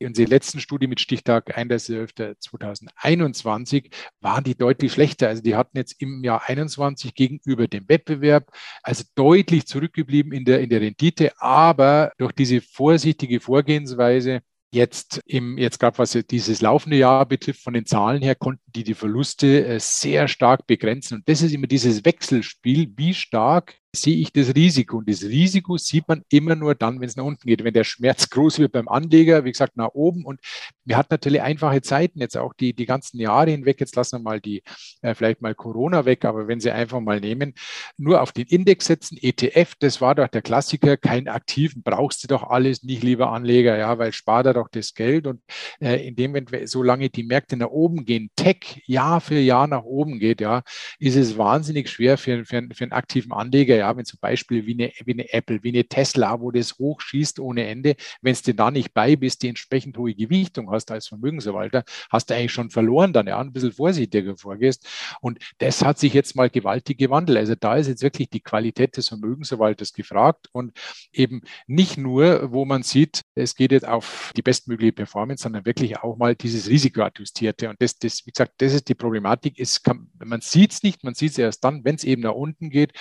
unsere 0.00 0.28
letzten 0.28 0.60
Studie 0.60 0.88
mit 0.88 1.00
Stichtag 1.00 1.56
1 1.56 1.68
31.12.2021 1.68 3.90
waren 4.20 4.44
die 4.44 4.54
deutlich 4.54 4.92
schlechter. 4.92 5.28
Also 5.28 5.42
die 5.42 5.56
hatten 5.56 5.76
jetzt 5.76 6.00
im 6.00 6.24
Jahr 6.24 6.48
21 6.48 7.14
gegenüber 7.14 7.68
dem 7.68 7.88
Wettbewerb 7.88 8.50
also 8.82 9.04
deutlich 9.14 9.66
zurückgeblieben 9.66 10.32
in 10.32 10.44
der, 10.44 10.60
in 10.60 10.70
der 10.70 10.80
Rendite, 10.80 11.32
aber 11.40 12.12
durch 12.18 12.32
diese 12.32 12.60
vorsichtige 12.60 13.40
Vorgehensweise 13.40 14.40
Jetzt 14.70 15.22
im, 15.24 15.56
jetzt 15.56 15.78
gerade 15.78 15.96
was 15.98 16.12
dieses 16.30 16.60
laufende 16.60 16.96
Jahr 16.96 17.24
betrifft, 17.24 17.62
von 17.62 17.72
den 17.72 17.86
Zahlen 17.86 18.22
her 18.22 18.34
konnten 18.34 18.62
die 18.66 18.84
die 18.84 18.94
Verluste 18.94 19.64
äh, 19.64 19.80
sehr 19.80 20.28
stark 20.28 20.66
begrenzen. 20.66 21.18
Und 21.18 21.28
das 21.28 21.40
ist 21.40 21.52
immer 21.52 21.66
dieses 21.66 22.04
Wechselspiel, 22.04 22.92
wie 22.96 23.14
stark 23.14 23.76
sehe 24.00 24.16
ich 24.16 24.32
das 24.32 24.54
Risiko. 24.54 24.98
Und 24.98 25.08
das 25.08 25.22
Risiko 25.22 25.76
sieht 25.76 26.08
man 26.08 26.22
immer 26.30 26.54
nur 26.54 26.74
dann, 26.74 27.00
wenn 27.00 27.08
es 27.08 27.16
nach 27.16 27.24
unten 27.24 27.46
geht. 27.46 27.64
Wenn 27.64 27.74
der 27.74 27.84
Schmerz 27.84 28.30
groß 28.30 28.58
wird 28.58 28.72
beim 28.72 28.88
Anleger, 28.88 29.44
wie 29.44 29.52
gesagt, 29.52 29.76
nach 29.76 29.94
oben. 29.94 30.24
Und 30.24 30.40
wir 30.84 30.96
hatten 30.96 31.08
natürlich 31.10 31.42
einfache 31.42 31.82
Zeiten, 31.82 32.20
jetzt 32.20 32.36
auch 32.36 32.54
die, 32.54 32.72
die 32.72 32.86
ganzen 32.86 33.18
Jahre 33.20 33.50
hinweg. 33.50 33.80
Jetzt 33.80 33.96
lassen 33.96 34.18
wir 34.18 34.22
mal 34.22 34.40
die, 34.40 34.62
äh, 35.02 35.14
vielleicht 35.14 35.42
mal 35.42 35.54
Corona 35.54 36.04
weg, 36.04 36.24
aber 36.24 36.48
wenn 36.48 36.60
Sie 36.60 36.70
einfach 36.70 37.00
mal 37.00 37.20
nehmen, 37.20 37.54
nur 37.96 38.22
auf 38.22 38.32
den 38.32 38.46
Index 38.46 38.86
setzen, 38.86 39.18
ETF, 39.20 39.74
das 39.78 40.00
war 40.00 40.14
doch 40.14 40.28
der 40.28 40.42
Klassiker, 40.42 40.96
keinen 40.96 41.28
aktiven, 41.28 41.82
brauchst 41.82 42.24
du 42.24 42.28
doch 42.28 42.44
alles 42.44 42.82
nicht, 42.82 43.02
lieber 43.02 43.32
Anleger, 43.32 43.76
ja, 43.76 43.98
weil 43.98 44.12
spart 44.12 44.46
er 44.46 44.54
doch 44.54 44.68
das 44.68 44.94
Geld. 44.94 45.26
Und 45.26 45.42
äh, 45.80 46.06
in 46.06 46.16
dem 46.16 46.30
Moment, 46.30 46.50
solange 46.64 47.10
die 47.10 47.24
Märkte 47.24 47.56
nach 47.56 47.68
oben 47.68 48.04
gehen, 48.04 48.30
Tech 48.36 48.82
Jahr 48.86 49.20
für 49.20 49.38
Jahr 49.38 49.66
nach 49.66 49.84
oben 49.84 50.18
geht, 50.18 50.40
ja, 50.40 50.62
ist 50.98 51.16
es 51.16 51.36
wahnsinnig 51.36 51.90
schwer 51.90 52.18
für, 52.18 52.44
für, 52.44 52.68
für 52.72 52.84
einen 52.84 52.92
aktiven 52.92 53.32
Anleger, 53.32 53.76
ja, 53.76 53.87
wenn 53.96 54.04
zum 54.04 54.18
Beispiel 54.20 54.66
wie 54.66 54.74
eine, 54.74 54.92
wie 55.04 55.12
eine 55.12 55.32
Apple, 55.32 55.62
wie 55.62 55.70
eine 55.70 55.84
Tesla, 55.84 56.40
wo 56.40 56.50
das 56.50 56.78
hochschießt 56.78 57.40
ohne 57.40 57.66
Ende, 57.66 57.96
wenn 58.22 58.32
es 58.32 58.42
dir 58.42 58.54
da 58.54 58.70
nicht 58.70 58.94
bei 58.94 59.16
bist, 59.16 59.42
die 59.42 59.48
entsprechend 59.48 59.96
hohe 59.98 60.14
Gewichtung 60.14 60.70
hast 60.70 60.90
als 60.90 61.08
Vermögensverwalter, 61.08 61.84
hast 62.10 62.30
du 62.30 62.34
eigentlich 62.34 62.52
schon 62.52 62.70
verloren, 62.70 63.12
dann 63.12 63.26
ja, 63.26 63.38
ein 63.38 63.52
bisschen 63.52 63.72
vorsichtiger 63.72 64.36
vorgehst. 64.36 64.86
Und 65.20 65.38
das 65.58 65.84
hat 65.84 65.98
sich 65.98 66.14
jetzt 66.14 66.36
mal 66.36 66.50
gewaltig 66.50 66.98
gewandelt. 66.98 67.38
Also 67.38 67.54
da 67.54 67.76
ist 67.76 67.88
jetzt 67.88 68.02
wirklich 68.02 68.30
die 68.30 68.40
Qualität 68.40 68.96
des 68.96 69.08
Vermögensverwalters 69.08 69.92
gefragt 69.92 70.48
und 70.52 70.76
eben 71.12 71.42
nicht 71.66 71.98
nur, 71.98 72.52
wo 72.52 72.64
man 72.64 72.82
sieht, 72.82 73.22
es 73.34 73.54
geht 73.54 73.72
jetzt 73.72 73.86
auf 73.86 74.32
die 74.36 74.42
bestmögliche 74.42 74.92
Performance, 74.92 75.42
sondern 75.42 75.64
wirklich 75.64 75.98
auch 75.98 76.16
mal 76.16 76.34
dieses 76.34 76.68
Risikoadjustierte. 76.68 77.68
Und 77.68 77.80
das, 77.80 77.98
das, 77.98 78.26
wie 78.26 78.30
gesagt, 78.30 78.54
das 78.58 78.72
ist 78.72 78.88
die 78.88 78.94
Problematik. 78.94 79.58
Es 79.58 79.82
kann, 79.82 80.10
man 80.24 80.40
sieht 80.40 80.72
es 80.72 80.82
nicht, 80.82 81.04
man 81.04 81.14
sieht 81.14 81.32
es 81.32 81.38
erst 81.38 81.64
dann, 81.64 81.84
wenn 81.84 81.94
es 81.94 82.04
eben 82.04 82.22
nach 82.22 82.32
unten 82.32 82.70
geht. 82.70 82.92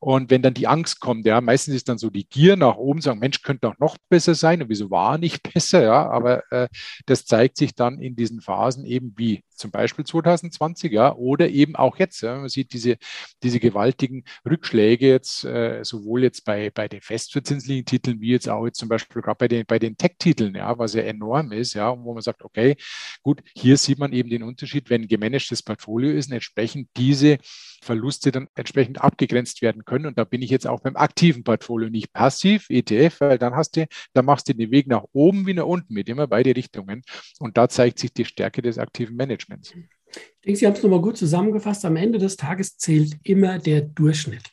Und 0.00 0.19
wenn 0.28 0.42
dann 0.42 0.54
die 0.54 0.66
Angst 0.66 1.00
kommt, 1.00 1.24
ja, 1.24 1.40
meistens 1.40 1.76
ist 1.76 1.88
dann 1.88 1.98
so 1.98 2.10
die 2.10 2.28
Gier 2.28 2.56
nach 2.56 2.76
oben, 2.76 3.00
sagen, 3.00 3.20
Mensch, 3.20 3.42
könnte 3.42 3.68
doch 3.68 3.78
noch 3.78 3.96
besser 4.08 4.34
sein. 4.34 4.60
Und 4.62 4.68
wieso 4.68 4.90
war 4.90 5.16
nicht 5.16 5.42
besser? 5.54 5.82
Ja, 5.82 6.10
aber 6.10 6.42
äh, 6.52 6.68
das 7.06 7.24
zeigt 7.24 7.56
sich 7.56 7.74
dann 7.74 8.00
in 8.00 8.16
diesen 8.16 8.40
Phasen 8.40 8.84
eben 8.84 9.14
wie 9.16 9.44
zum 9.60 9.70
Beispiel 9.70 10.04
2020, 10.04 10.92
ja, 10.92 11.14
oder 11.14 11.48
eben 11.48 11.76
auch 11.76 11.98
jetzt. 11.98 12.22
Ja, 12.22 12.36
man 12.36 12.48
sieht 12.48 12.72
diese, 12.72 12.96
diese 13.42 13.60
gewaltigen 13.60 14.24
Rückschläge 14.48 15.08
jetzt, 15.08 15.44
äh, 15.44 15.84
sowohl 15.84 16.22
jetzt 16.22 16.44
bei, 16.44 16.70
bei 16.70 16.88
den 16.88 17.00
festverzinslichen 17.00 17.84
Titeln, 17.84 18.20
wie 18.20 18.30
jetzt 18.30 18.48
auch 18.48 18.66
jetzt 18.66 18.78
zum 18.78 18.88
Beispiel 18.88 19.22
gerade 19.22 19.38
bei 19.38 19.48
den, 19.48 19.64
bei 19.66 19.78
den 19.78 19.96
Tech-Titeln, 19.96 20.54
ja, 20.54 20.78
was 20.78 20.94
ja 20.94 21.02
enorm 21.02 21.52
ist, 21.52 21.74
ja, 21.74 21.96
wo 21.96 22.14
man 22.14 22.22
sagt, 22.22 22.42
okay, 22.42 22.76
gut, 23.22 23.42
hier 23.54 23.76
sieht 23.76 23.98
man 23.98 24.12
eben 24.12 24.30
den 24.30 24.42
Unterschied, 24.42 24.90
wenn 24.90 25.08
gemanagtes 25.08 25.62
Portfolio 25.62 26.10
ist, 26.10 26.32
entsprechend 26.32 26.88
diese 26.96 27.38
Verluste 27.82 28.30
dann 28.30 28.48
entsprechend 28.54 29.00
abgegrenzt 29.00 29.62
werden 29.62 29.84
können. 29.84 30.06
Und 30.06 30.18
da 30.18 30.24
bin 30.24 30.42
ich 30.42 30.50
jetzt 30.50 30.66
auch 30.66 30.80
beim 30.80 30.96
aktiven 30.96 31.44
Portfolio 31.44 31.88
nicht 31.88 32.12
passiv, 32.12 32.66
ETF, 32.68 33.20
weil 33.20 33.38
dann 33.38 33.54
hast 33.54 33.76
du, 33.76 33.86
da 34.12 34.22
machst 34.22 34.48
du 34.48 34.54
den 34.54 34.70
Weg 34.70 34.86
nach 34.86 35.04
oben 35.12 35.46
wie 35.46 35.54
nach 35.54 35.64
unten 35.64 35.94
mit 35.94 36.08
immer 36.08 36.26
beide 36.26 36.54
Richtungen. 36.54 37.02
Und 37.38 37.56
da 37.56 37.68
zeigt 37.68 37.98
sich 37.98 38.12
die 38.12 38.24
Stärke 38.24 38.62
des 38.62 38.78
aktiven 38.78 39.16
Managements. 39.16 39.49
Ich 39.58 40.44
denke, 40.44 40.58
Sie 40.58 40.66
haben 40.66 40.74
es 40.74 40.82
nochmal 40.82 41.00
gut 41.00 41.16
zusammengefasst. 41.16 41.84
Am 41.84 41.96
Ende 41.96 42.18
des 42.18 42.36
Tages 42.36 42.76
zählt 42.76 43.16
immer 43.22 43.58
der 43.58 43.82
Durchschnitt. 43.82 44.44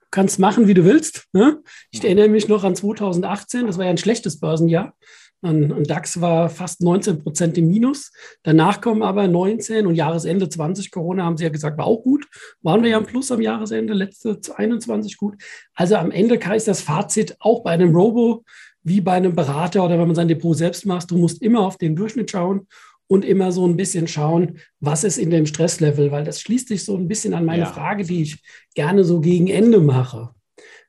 Du 0.00 0.06
kannst 0.10 0.38
machen, 0.38 0.68
wie 0.68 0.74
du 0.74 0.84
willst. 0.84 1.26
Ne? 1.32 1.62
Ich 1.90 2.02
erinnere 2.02 2.28
mich 2.28 2.48
noch 2.48 2.64
an 2.64 2.74
2018, 2.74 3.66
das 3.66 3.78
war 3.78 3.84
ja 3.84 3.90
ein 3.90 3.98
schlechtes 3.98 4.40
Börsenjahr. 4.40 4.94
Ein 5.40 5.84
DAX 5.84 6.20
war 6.20 6.48
fast 6.50 6.80
19 6.80 7.22
Prozent 7.22 7.56
im 7.58 7.68
Minus. 7.68 8.10
Danach 8.42 8.80
kommen 8.80 9.02
aber 9.02 9.28
19 9.28 9.86
und 9.86 9.94
Jahresende 9.94 10.48
20 10.48 10.90
Corona 10.90 11.24
haben 11.24 11.36
sie 11.36 11.44
ja 11.44 11.50
gesagt, 11.50 11.78
war 11.78 11.86
auch 11.86 12.02
gut. 12.02 12.26
Waren 12.62 12.82
wir 12.82 12.90
ja 12.90 12.98
im 12.98 13.06
Plus 13.06 13.30
am 13.30 13.40
Jahresende, 13.40 13.94
letzte 13.94 14.40
21 14.56 15.16
gut. 15.16 15.40
Also 15.74 15.94
am 15.94 16.10
Ende 16.10 16.40
ist 16.56 16.66
das 16.66 16.80
Fazit 16.80 17.36
auch 17.38 17.62
bei 17.62 17.70
einem 17.70 17.94
Robo 17.94 18.44
wie 18.82 19.00
bei 19.00 19.12
einem 19.12 19.36
Berater 19.36 19.84
oder 19.84 19.98
wenn 19.98 20.06
man 20.06 20.16
sein 20.16 20.28
Depot 20.28 20.56
selbst 20.56 20.86
macht, 20.86 21.10
du 21.10 21.18
musst 21.18 21.42
immer 21.42 21.60
auf 21.60 21.76
den 21.76 21.94
Durchschnitt 21.94 22.30
schauen 22.30 22.66
und 23.08 23.24
immer 23.24 23.50
so 23.50 23.66
ein 23.66 23.76
bisschen 23.76 24.06
schauen, 24.06 24.58
was 24.80 25.02
ist 25.02 25.18
in 25.18 25.30
dem 25.30 25.46
Stresslevel, 25.46 26.12
weil 26.12 26.24
das 26.24 26.40
schließt 26.40 26.68
sich 26.68 26.84
so 26.84 26.96
ein 26.96 27.08
bisschen 27.08 27.34
an 27.34 27.44
meine 27.44 27.64
ja. 27.64 27.72
Frage, 27.72 28.04
die 28.04 28.22
ich 28.22 28.42
gerne 28.74 29.02
so 29.02 29.20
gegen 29.20 29.48
Ende 29.48 29.80
mache. 29.80 30.30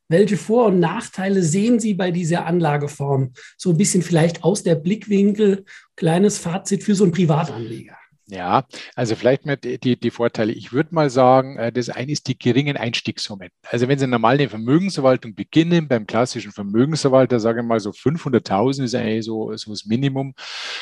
Welche 0.09 0.37
Vor- 0.37 0.67
und 0.67 0.79
Nachteile 0.79 1.43
sehen 1.43 1.79
Sie 1.79 1.93
bei 1.93 2.11
dieser 2.11 2.45
Anlageform? 2.45 3.33
So 3.57 3.69
ein 3.71 3.77
bisschen 3.77 4.01
vielleicht 4.01 4.43
aus 4.43 4.63
der 4.63 4.75
Blickwinkel, 4.75 5.65
kleines 5.95 6.39
Fazit 6.39 6.83
für 6.83 6.95
so 6.95 7.03
einen 7.03 7.13
Privatanleger. 7.13 7.98
Ja, 8.31 8.65
also 8.95 9.15
vielleicht 9.15 9.47
mal 9.47 9.57
die, 9.57 9.99
die 9.99 10.11
Vorteile. 10.11 10.51
Ich 10.51 10.71
würde 10.71 10.93
mal 10.93 11.09
sagen, 11.09 11.57
äh, 11.57 11.71
das 11.71 11.89
eine 11.89 12.11
ist 12.11 12.27
die 12.27 12.37
geringen 12.37 12.77
Einstiegssummen. 12.77 13.49
Also 13.63 13.87
wenn 13.87 13.97
Sie 13.97 14.05
normal 14.05 14.35
eine 14.35 14.47
Vermögensverwaltung 14.47 15.33
beginnen, 15.33 15.87
beim 15.87 16.05
klassischen 16.05 16.51
Vermögensverwalter, 16.51 17.39
sage 17.39 17.61
ich 17.61 17.65
mal 17.65 17.79
so 17.79 17.89
500.000 17.89 18.83
ist 18.83 18.93
eigentlich 18.93 19.25
so, 19.25 19.55
so 19.55 19.71
das 19.71 19.85
Minimum, 19.85 20.35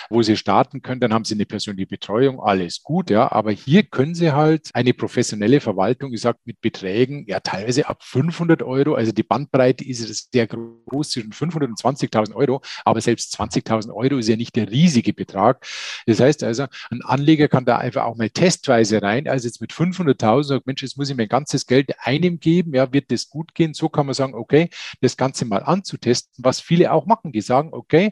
wo 0.10 0.22
Sie 0.24 0.36
starten 0.36 0.82
können, 0.82 1.00
dann 1.00 1.14
haben 1.14 1.24
Sie 1.24 1.36
eine 1.36 1.46
persönliche 1.46 1.88
Betreuung, 1.88 2.42
alles 2.42 2.84
gut, 2.84 3.10
ja. 3.10 3.32
Aber 3.32 3.52
hier 3.52 3.84
können 3.84 4.14
Sie 4.14 4.34
halt 4.34 4.70
eine 4.74 4.94
professionelle 4.94 5.62
Verwaltung, 5.62 6.12
ich 6.14 6.22
sage 6.22 6.40
mit 6.44 6.60
Beträgen, 6.60 7.26
ja 7.30 7.40
teilweise 7.40 7.88
ab 7.88 8.04
500 8.04 8.62
Euro, 8.62 8.96
also 8.96 9.14
die 9.14 9.24
Bandbreite 9.24 9.86
ist 9.86 10.34
sehr 10.34 10.48
groß 10.48 11.12
zwischen 11.12 11.32
500 11.32 11.70
und 11.70 11.80
20.000 11.80 12.36
Euro, 12.36 12.62
aber 12.84 13.00
selbst 13.00 13.40
20.000 13.40 13.94
Euro 13.94 14.18
ist 14.18 14.28
ja 14.28 14.36
nicht 14.36 14.56
der 14.58 14.70
riesige 14.70 15.14
Betrag. 15.14 15.66
Das 16.06 16.20
heißt 16.20 16.44
also, 16.44 16.66
ein 16.90 17.02
Anleger 17.04 17.37
Anleger 17.38 17.48
kann 17.48 17.66
da 17.66 17.78
einfach 17.78 18.04
auch 18.06 18.16
mal 18.16 18.30
testweise 18.30 19.02
rein. 19.02 19.28
Also 19.28 19.48
jetzt 19.48 19.62
mit 19.62 19.72
500.000 19.72 20.44
sagt, 20.44 20.68
Mensch, 20.68 20.82
jetzt 20.82 20.98
muss 20.98 21.10
ich 21.10 21.16
mein 21.16 21.28
ganzes 21.28 21.68
Geld 21.68 21.94
einem 22.00 22.40
geben. 22.40 22.74
Ja, 22.74 22.92
wird 22.92 23.12
das 23.12 23.30
gut 23.30 23.54
gehen? 23.54 23.74
So 23.74 23.90
kann 23.90 24.08
man 24.08 24.16
sagen, 24.16 24.34
okay, 24.34 24.70
das 25.02 25.18
Ganze 25.18 25.46
mal 25.46 25.64
anzutesten, 25.64 26.44
was 26.44 26.60
viele 26.60 26.92
auch 26.92 27.06
machen. 27.06 27.32
Die 27.32 27.42
sagen, 27.42 27.70
okay, 27.72 28.12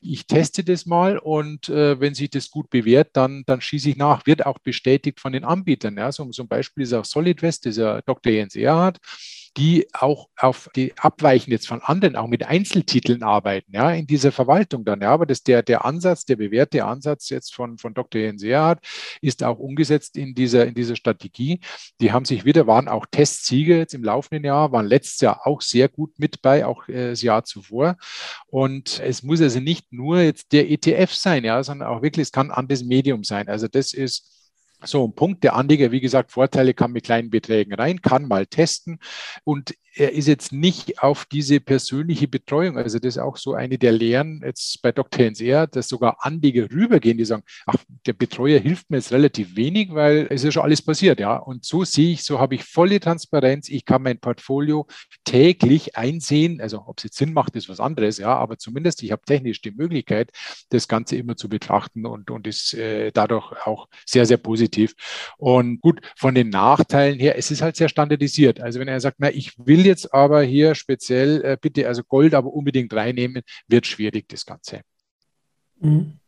ich 0.00 0.26
teste 0.26 0.62
das 0.62 0.84
mal 0.84 1.18
und 1.18 1.68
äh, 1.68 1.98
wenn 2.00 2.14
sich 2.14 2.30
das 2.30 2.50
gut 2.50 2.68
bewährt, 2.70 3.10
dann, 3.14 3.44
dann 3.46 3.60
schieße 3.60 3.90
ich 3.90 3.96
nach. 3.96 4.26
Wird 4.26 4.44
auch 4.44 4.58
bestätigt 4.58 5.20
von 5.20 5.32
den 5.32 5.44
Anbietern. 5.44 5.96
Ja, 5.96 6.12
so, 6.12 6.30
so 6.32 6.42
ein 6.42 6.48
Beispiel 6.48 6.84
ist 6.84 6.92
auch 6.92 7.04
SolidWest, 7.04 7.64
dieser 7.64 8.02
Dr. 8.02 8.32
Jens 8.32 8.54
Erhard 8.56 8.98
die 9.56 9.86
auch 9.94 10.28
auf 10.36 10.68
die 10.76 10.92
abweichen 10.98 11.50
jetzt 11.50 11.66
von 11.66 11.80
anderen, 11.80 12.16
auch 12.16 12.26
mit 12.26 12.46
Einzeltiteln 12.46 13.22
arbeiten, 13.22 13.72
ja, 13.74 13.90
in 13.90 14.06
dieser 14.06 14.30
Verwaltung 14.30 14.84
dann. 14.84 15.00
Ja, 15.00 15.10
aber 15.12 15.24
das 15.24 15.42
der, 15.42 15.62
der 15.62 15.84
Ansatz, 15.84 16.26
der 16.26 16.36
bewährte 16.36 16.84
Ansatz 16.84 17.30
jetzt 17.30 17.54
von, 17.54 17.78
von 17.78 17.94
Dr. 17.94 18.20
Jens 18.20 18.42
Erhard 18.42 18.84
ist 19.22 19.42
auch 19.42 19.58
umgesetzt 19.58 20.16
in 20.16 20.34
dieser, 20.34 20.66
in 20.66 20.74
dieser 20.74 20.94
Strategie. 20.94 21.60
Die 22.00 22.12
haben 22.12 22.26
sich 22.26 22.44
wieder, 22.44 22.66
waren 22.66 22.88
auch 22.88 23.06
Testsieger 23.10 23.76
jetzt 23.76 23.94
im 23.94 24.04
laufenden 24.04 24.44
Jahr, 24.44 24.72
waren 24.72 24.86
letztes 24.86 25.20
Jahr 25.20 25.46
auch 25.46 25.62
sehr 25.62 25.88
gut 25.88 26.18
mit 26.18 26.42
bei, 26.42 26.66
auch 26.66 26.86
äh, 26.88 27.10
das 27.10 27.22
Jahr 27.22 27.44
zuvor. 27.44 27.96
Und 28.48 29.00
es 29.00 29.22
muss 29.22 29.40
also 29.40 29.60
nicht 29.60 29.90
nur 29.90 30.20
jetzt 30.20 30.52
der 30.52 30.70
ETF 30.70 31.12
sein, 31.14 31.44
ja, 31.44 31.62
sondern 31.62 31.88
auch 31.88 32.02
wirklich, 32.02 32.24
es 32.24 32.32
kann 32.32 32.50
an 32.50 32.68
das 32.68 32.84
Medium 32.84 33.24
sein. 33.24 33.48
Also 33.48 33.68
das 33.68 33.94
ist 33.94 34.35
so 34.82 35.06
ein 35.06 35.14
Punkt. 35.14 35.44
Der 35.44 35.54
Anleger, 35.54 35.92
wie 35.92 36.00
gesagt, 36.00 36.32
Vorteile 36.32 36.74
kann 36.74 36.92
mit 36.92 37.04
kleinen 37.04 37.30
Beträgen 37.30 37.74
rein, 37.74 38.02
kann 38.02 38.28
mal 38.28 38.46
testen 38.46 38.98
und 39.44 39.74
er 39.96 40.12
ist 40.12 40.28
jetzt 40.28 40.52
nicht 40.52 41.02
auf 41.02 41.24
diese 41.24 41.58
persönliche 41.58 42.28
Betreuung. 42.28 42.76
Also 42.76 42.98
das 42.98 43.16
ist 43.16 43.18
auch 43.18 43.38
so 43.38 43.54
eine 43.54 43.78
der 43.78 43.92
Lehren 43.92 44.42
jetzt 44.44 44.82
bei 44.82 44.92
Dr. 44.92 45.24
NSR, 45.24 45.66
dass 45.66 45.88
sogar 45.88 46.18
Anleger 46.20 46.70
rübergehen, 46.70 47.16
die 47.16 47.24
sagen, 47.24 47.42
ach, 47.64 47.76
der 48.04 48.12
Betreuer 48.12 48.60
hilft 48.60 48.90
mir 48.90 48.98
jetzt 48.98 49.10
relativ 49.10 49.56
wenig, 49.56 49.94
weil 49.94 50.26
es 50.26 50.42
ist 50.42 50.44
ja 50.44 50.52
schon 50.52 50.64
alles 50.64 50.82
passiert. 50.82 51.18
Ja, 51.18 51.36
und 51.36 51.64
so 51.64 51.84
sehe 51.84 52.12
ich, 52.12 52.24
so 52.24 52.38
habe 52.38 52.56
ich 52.56 52.64
volle 52.64 53.00
Transparenz. 53.00 53.70
Ich 53.70 53.86
kann 53.86 54.02
mein 54.02 54.20
Portfolio 54.20 54.86
täglich 55.24 55.96
einsehen. 55.96 56.60
Also 56.60 56.84
ob 56.86 56.98
es 56.98 57.04
jetzt 57.04 57.16
Sinn 57.16 57.32
macht, 57.32 57.56
ist 57.56 57.70
was 57.70 57.80
anderes. 57.80 58.18
Ja, 58.18 58.36
aber 58.36 58.58
zumindest 58.58 59.02
ich 59.02 59.12
habe 59.12 59.22
technisch 59.24 59.62
die 59.62 59.70
Möglichkeit, 59.70 60.30
das 60.68 60.88
Ganze 60.88 61.16
immer 61.16 61.36
zu 61.36 61.48
betrachten 61.48 62.04
und, 62.04 62.30
und 62.30 62.46
ist 62.46 62.74
äh, 62.74 63.12
dadurch 63.12 63.50
auch 63.64 63.88
sehr, 64.04 64.26
sehr 64.26 64.36
positiv. 64.36 64.94
Und 65.38 65.80
gut, 65.80 66.02
von 66.16 66.34
den 66.34 66.50
Nachteilen 66.50 67.18
her, 67.18 67.38
es 67.38 67.50
ist 67.50 67.62
halt 67.62 67.76
sehr 67.76 67.88
standardisiert. 67.88 68.60
Also 68.60 68.78
wenn 68.78 68.88
er 68.88 69.00
sagt, 69.00 69.16
na, 69.20 69.30
ich 69.30 69.54
will 69.56 69.85
jetzt 69.86 70.12
aber 70.12 70.42
hier 70.42 70.74
speziell 70.74 71.42
äh, 71.44 71.56
bitte 71.60 71.88
also 71.88 72.02
Gold 72.02 72.34
aber 72.34 72.52
unbedingt 72.52 72.92
reinnehmen, 72.92 73.42
wird 73.68 73.86
schwierig 73.86 74.28
das 74.28 74.44
Ganze. 74.44 74.80
Mhm. 75.80 76.18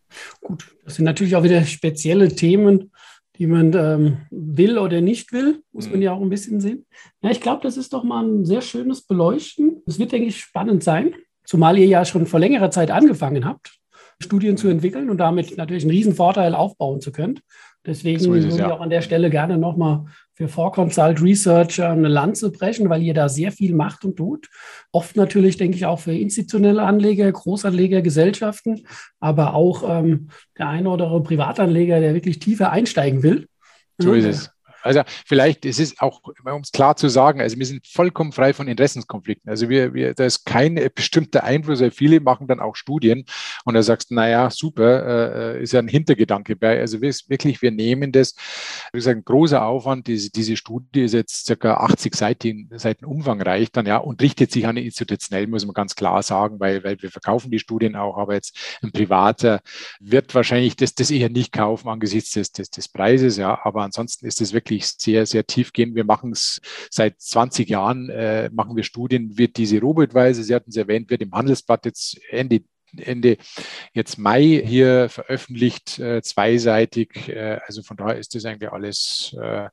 Gut, 0.40 0.74
das 0.84 0.94
sind 0.94 1.04
natürlich 1.04 1.36
auch 1.36 1.42
wieder 1.42 1.62
spezielle 1.64 2.28
Themen, 2.34 2.92
die 3.36 3.46
man 3.46 3.72
ähm, 3.74 4.18
will 4.30 4.78
oder 4.78 5.00
nicht 5.00 5.32
will, 5.32 5.62
muss 5.72 5.86
mhm. 5.86 5.92
man 5.92 6.02
ja 6.02 6.12
auch 6.12 6.20
ein 6.20 6.30
bisschen 6.30 6.60
sehen. 6.60 6.86
Ja, 7.22 7.30
ich 7.30 7.40
glaube, 7.40 7.62
das 7.62 7.76
ist 7.76 7.92
doch 7.92 8.02
mal 8.02 8.24
ein 8.24 8.44
sehr 8.44 8.62
schönes 8.62 9.02
Beleuchten. 9.02 9.82
Es 9.86 9.98
wird, 9.98 10.12
denke 10.12 10.28
ich, 10.28 10.38
spannend 10.38 10.82
sein, 10.82 11.14
zumal 11.44 11.78
ihr 11.78 11.86
ja 11.86 12.04
schon 12.04 12.26
vor 12.26 12.40
längerer 12.40 12.70
Zeit 12.70 12.90
angefangen 12.90 13.44
habt, 13.44 13.78
Studien 14.20 14.56
zu 14.56 14.68
entwickeln 14.68 15.08
und 15.08 15.18
damit 15.18 15.56
natürlich 15.56 15.84
einen 15.84 15.92
riesen 15.92 16.14
Vorteil 16.14 16.54
aufbauen 16.54 17.00
zu 17.00 17.12
können. 17.12 17.40
Deswegen 17.86 18.18
so 18.18 18.32
würde 18.32 18.48
ich 18.48 18.56
ja. 18.56 18.72
auch 18.72 18.80
an 18.80 18.90
der 18.90 19.02
Stelle 19.02 19.30
gerne 19.30 19.56
nochmal 19.56 20.06
für 20.38 20.46
Vorconsult 20.46 21.20
Research 21.20 21.82
eine 21.82 22.06
Lanze 22.06 22.52
brechen, 22.52 22.88
weil 22.88 23.02
ihr 23.02 23.12
da 23.12 23.28
sehr 23.28 23.50
viel 23.50 23.74
macht 23.74 24.04
und 24.04 24.14
tut. 24.14 24.48
Oft 24.92 25.16
natürlich, 25.16 25.56
denke 25.56 25.76
ich, 25.76 25.84
auch 25.84 25.98
für 25.98 26.12
institutionelle 26.12 26.80
Anleger, 26.80 27.30
Großanleger, 27.32 28.02
Gesellschaften, 28.02 28.86
aber 29.18 29.54
auch 29.54 29.82
ähm, 30.00 30.28
der 30.56 30.68
eine 30.68 30.90
oder 30.90 31.06
andere 31.06 31.24
Privatanleger, 31.24 31.98
der 31.98 32.14
wirklich 32.14 32.38
tiefer 32.38 32.70
einsteigen 32.70 33.24
will. 33.24 33.48
So 33.98 34.12
ist 34.12 34.26
es. 34.26 34.50
Also 34.88 35.02
vielleicht 35.26 35.64
ist 35.66 35.80
es 35.80 36.00
auch, 36.00 36.22
um 36.24 36.62
es 36.62 36.72
klar 36.72 36.96
zu 36.96 37.08
sagen, 37.08 37.40
also 37.40 37.58
wir 37.58 37.66
sind 37.66 37.86
vollkommen 37.86 38.32
frei 38.32 38.54
von 38.54 38.68
Interessenskonflikten. 38.68 39.50
Also 39.50 39.68
wir, 39.68 39.92
wir, 39.92 40.14
da 40.14 40.24
ist 40.24 40.46
kein 40.46 40.80
bestimmter 40.94 41.44
Einfluss, 41.44 41.80
weil 41.80 41.90
viele 41.90 42.20
machen 42.20 42.46
dann 42.46 42.58
auch 42.58 42.74
Studien 42.74 43.24
und 43.64 43.74
da 43.74 43.82
sagst, 43.82 44.10
naja, 44.10 44.50
super, 44.50 45.56
äh, 45.56 45.62
ist 45.62 45.72
ja 45.72 45.80
ein 45.80 45.88
Hintergedanke 45.88 46.56
bei. 46.56 46.80
Also 46.80 47.02
wirklich, 47.02 47.60
wir 47.60 47.70
nehmen 47.70 48.12
das, 48.12 48.34
wie 48.92 48.98
gesagt, 48.98 49.18
ein 49.18 49.24
großer 49.24 49.64
Aufwand, 49.64 50.06
diese, 50.06 50.30
diese 50.30 50.56
Studie 50.56 51.02
ist 51.02 51.12
jetzt 51.12 51.44
circa 51.44 51.74
80 51.74 52.14
Seiten, 52.14 52.70
Seiten 52.76 53.04
umfangreich 53.04 53.70
dann, 53.70 53.84
ja, 53.84 53.98
und 53.98 54.22
richtet 54.22 54.52
sich 54.52 54.66
an 54.66 54.76
den 54.76 54.86
institutionellen, 54.86 55.50
muss 55.50 55.66
man 55.66 55.74
ganz 55.74 55.94
klar 55.96 56.22
sagen, 56.22 56.60
weil, 56.60 56.82
weil 56.82 57.00
wir 57.02 57.10
verkaufen 57.10 57.50
die 57.50 57.58
Studien 57.58 57.94
auch, 57.94 58.16
aber 58.16 58.34
jetzt 58.34 58.56
ein 58.82 58.90
Privater 58.90 59.60
wird 60.00 60.34
wahrscheinlich 60.34 60.76
das, 60.76 60.94
das 60.94 61.10
eher 61.10 61.28
nicht 61.28 61.52
kaufen 61.52 61.88
angesichts 61.88 62.32
des, 62.32 62.52
des, 62.52 62.70
des 62.70 62.88
Preises, 62.88 63.36
ja, 63.36 63.58
aber 63.64 63.82
ansonsten 63.82 64.26
ist 64.26 64.40
es 64.40 64.52
wirklich 64.54 64.77
wirklich 64.78 64.94
sehr, 64.98 65.26
sehr 65.26 65.46
tief 65.46 65.72
gehen. 65.72 65.94
Wir 65.94 66.04
machen 66.04 66.32
es 66.32 66.60
seit 66.90 67.20
20 67.20 67.68
Jahren, 67.68 68.08
äh, 68.10 68.50
machen 68.52 68.76
wir 68.76 68.84
Studien, 68.84 69.36
wird 69.38 69.56
diese 69.56 69.80
Robotweise, 69.80 70.42
Sie 70.42 70.54
hatten 70.54 70.70
es 70.70 70.76
erwähnt, 70.76 71.10
wird 71.10 71.22
im 71.22 71.32
Handelsblatt 71.32 71.84
jetzt 71.84 72.18
Ende 72.30 72.62
Ende 72.96 73.36
jetzt 73.92 74.16
Mai 74.16 74.62
hier 74.64 75.10
veröffentlicht, 75.10 75.98
äh, 75.98 76.22
zweiseitig. 76.22 77.28
Äh, 77.28 77.58
also 77.66 77.82
von 77.82 77.98
daher 77.98 78.16
ist 78.16 78.34
das 78.34 78.46
eigentlich 78.46 78.72
alles 78.72 79.36
äh, 79.38 79.68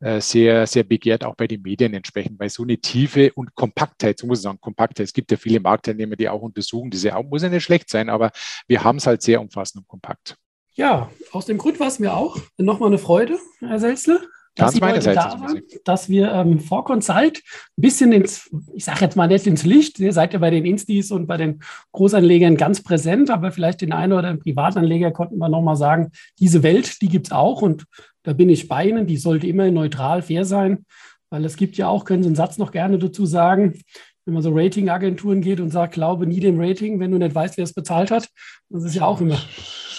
äh, 0.00 0.20
sehr, 0.20 0.66
sehr 0.66 0.82
begehrt, 0.82 1.22
auch 1.22 1.36
bei 1.36 1.46
den 1.46 1.62
Medien 1.62 1.94
entsprechend, 1.94 2.40
weil 2.40 2.48
so 2.48 2.64
eine 2.64 2.78
Tiefe 2.78 3.30
und 3.34 3.54
Kompaktheit, 3.54 4.18
so 4.18 4.26
muss 4.26 4.40
ich 4.40 4.42
sagen, 4.42 4.58
Kompaktheit, 4.60 5.04
es 5.06 5.12
gibt 5.12 5.30
ja 5.30 5.36
viele 5.36 5.60
Marktteilnehmer, 5.60 6.16
die 6.16 6.28
auch 6.28 6.42
untersuchen, 6.42 6.90
diese 6.90 7.14
auch, 7.14 7.22
muss 7.22 7.42
ja 7.44 7.48
nicht 7.48 7.62
schlecht 7.62 7.90
sein, 7.90 8.08
aber 8.08 8.32
wir 8.66 8.82
haben 8.82 8.98
es 8.98 9.06
halt 9.06 9.22
sehr 9.22 9.40
umfassend 9.40 9.82
und 9.82 9.86
kompakt. 9.86 10.36
Ja, 10.78 11.10
aus 11.32 11.46
dem 11.46 11.58
Grund 11.58 11.80
war 11.80 11.88
es 11.88 11.98
mir 11.98 12.14
auch 12.14 12.38
nochmal 12.56 12.90
eine 12.90 12.98
Freude, 12.98 13.36
Herr 13.58 13.80
Selzle, 13.80 14.20
dass 14.58 14.74
Sie 14.74 14.80
heute 14.80 15.14
da 15.14 15.40
waren, 15.40 15.62
dass 15.84 16.08
wir 16.08 16.32
ähm, 16.32 16.60
vor 16.60 16.84
Consult 16.84 17.38
ein 17.38 17.80
bisschen 17.80 18.12
ins, 18.12 18.50
ich 18.74 18.84
sage 18.84 19.00
jetzt 19.00 19.16
mal 19.16 19.28
nicht 19.28 19.46
ins 19.46 19.64
Licht, 19.64 19.98
ihr 19.98 20.12
seid 20.12 20.32
ja 20.32 20.38
bei 20.38 20.50
den 20.50 20.64
Instis 20.64 21.10
und 21.10 21.26
bei 21.26 21.36
den 21.36 21.60
Großanlegern 21.92 22.56
ganz 22.56 22.82
präsent, 22.82 23.30
aber 23.30 23.52
vielleicht 23.52 23.80
den 23.80 23.92
einen 23.92 24.12
oder 24.12 24.28
den 24.28 24.40
Privatanleger 24.40 25.12
konnten 25.12 25.38
wir 25.38 25.48
nochmal 25.48 25.76
sagen, 25.76 26.10
diese 26.38 26.62
Welt, 26.62 27.00
die 27.00 27.08
gibt 27.08 27.28
es 27.28 27.32
auch 27.32 27.62
und 27.62 27.84
da 28.22 28.32
bin 28.32 28.50
ich 28.50 28.68
bei 28.68 28.86
Ihnen, 28.86 29.06
die 29.06 29.16
sollte 29.16 29.46
immer 29.46 29.70
neutral, 29.70 30.22
fair 30.22 30.44
sein, 30.44 30.84
weil 31.30 31.44
es 31.44 31.56
gibt 31.56 31.76
ja 31.76 31.88
auch, 31.88 32.04
können 32.04 32.22
Sie 32.22 32.28
einen 32.28 32.36
Satz 32.36 32.58
noch 32.58 32.72
gerne 32.72 32.98
dazu 32.98 33.26
sagen, 33.26 33.80
wenn 34.26 34.34
man 34.34 34.42
so 34.42 34.50
Ratingagenturen 34.52 35.40
geht 35.40 35.58
und 35.58 35.70
sagt, 35.70 35.94
glaube 35.94 36.26
nie 36.26 36.40
dem 36.40 36.60
Rating, 36.60 37.00
wenn 37.00 37.10
du 37.10 37.16
nicht 37.16 37.34
weißt, 37.34 37.56
wer 37.56 37.64
es 37.64 37.72
bezahlt 37.72 38.10
hat. 38.10 38.28
Das 38.68 38.84
ist 38.84 38.94
ja 38.94 39.06
auch 39.06 39.22
immer. 39.22 39.38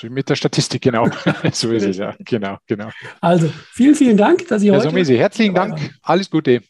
Mit 0.04 0.30
der 0.30 0.36
Statistik, 0.36 0.82
genau. 0.82 1.08
so 1.52 1.72
ist 1.72 1.84
es 1.84 1.98
ja. 1.98 2.16
Genau, 2.20 2.58
genau. 2.68 2.90
Also, 3.22 3.52
vielen, 3.72 3.96
vielen 3.96 4.18
Dank, 4.18 4.48
dass 4.48 4.62
Sie 4.62 4.72
heute. 4.72 4.84
Herr 4.84 4.90
Somesi, 4.92 5.18
herzlichen 5.18 5.54
Dank. 5.54 5.78
Alles 6.02 6.30
Gute. 6.30 6.62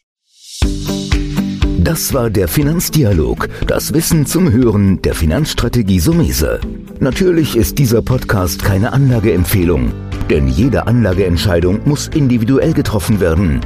Das 1.82 2.12
war 2.12 2.28
der 2.28 2.46
Finanzdialog, 2.46 3.48
das 3.66 3.94
Wissen 3.94 4.26
zum 4.26 4.52
Hören 4.52 5.00
der 5.02 5.14
Finanzstrategie 5.14 5.98
Sumese. 5.98 6.60
Natürlich 7.00 7.56
ist 7.56 7.78
dieser 7.78 8.02
Podcast 8.02 8.62
keine 8.62 8.92
Anlageempfehlung, 8.92 9.92
denn 10.28 10.46
jede 10.46 10.86
Anlageentscheidung 10.86 11.80
muss 11.86 12.08
individuell 12.08 12.74
getroffen 12.74 13.18
werden. 13.18 13.60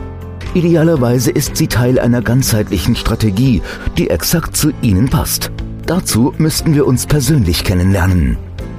Idealerweise 0.55 1.33
ist 1.33 1.57
sie 1.57 1.67
Teil 1.67 1.99
einer 1.99 2.23
ganzheitlichen 2.23 2.95
Strategie, 2.95 3.63
die 3.99 4.11
exakt 4.11 4.57
zu 4.57 4.73
Ihnen 4.81 5.11
passt. 5.11 5.51
Dazu 5.85 6.33
müssten 6.39 6.75
wir 6.75 6.87
uns 6.87 7.07
persönlich 7.07 7.65
kennenlernen. 7.65 8.39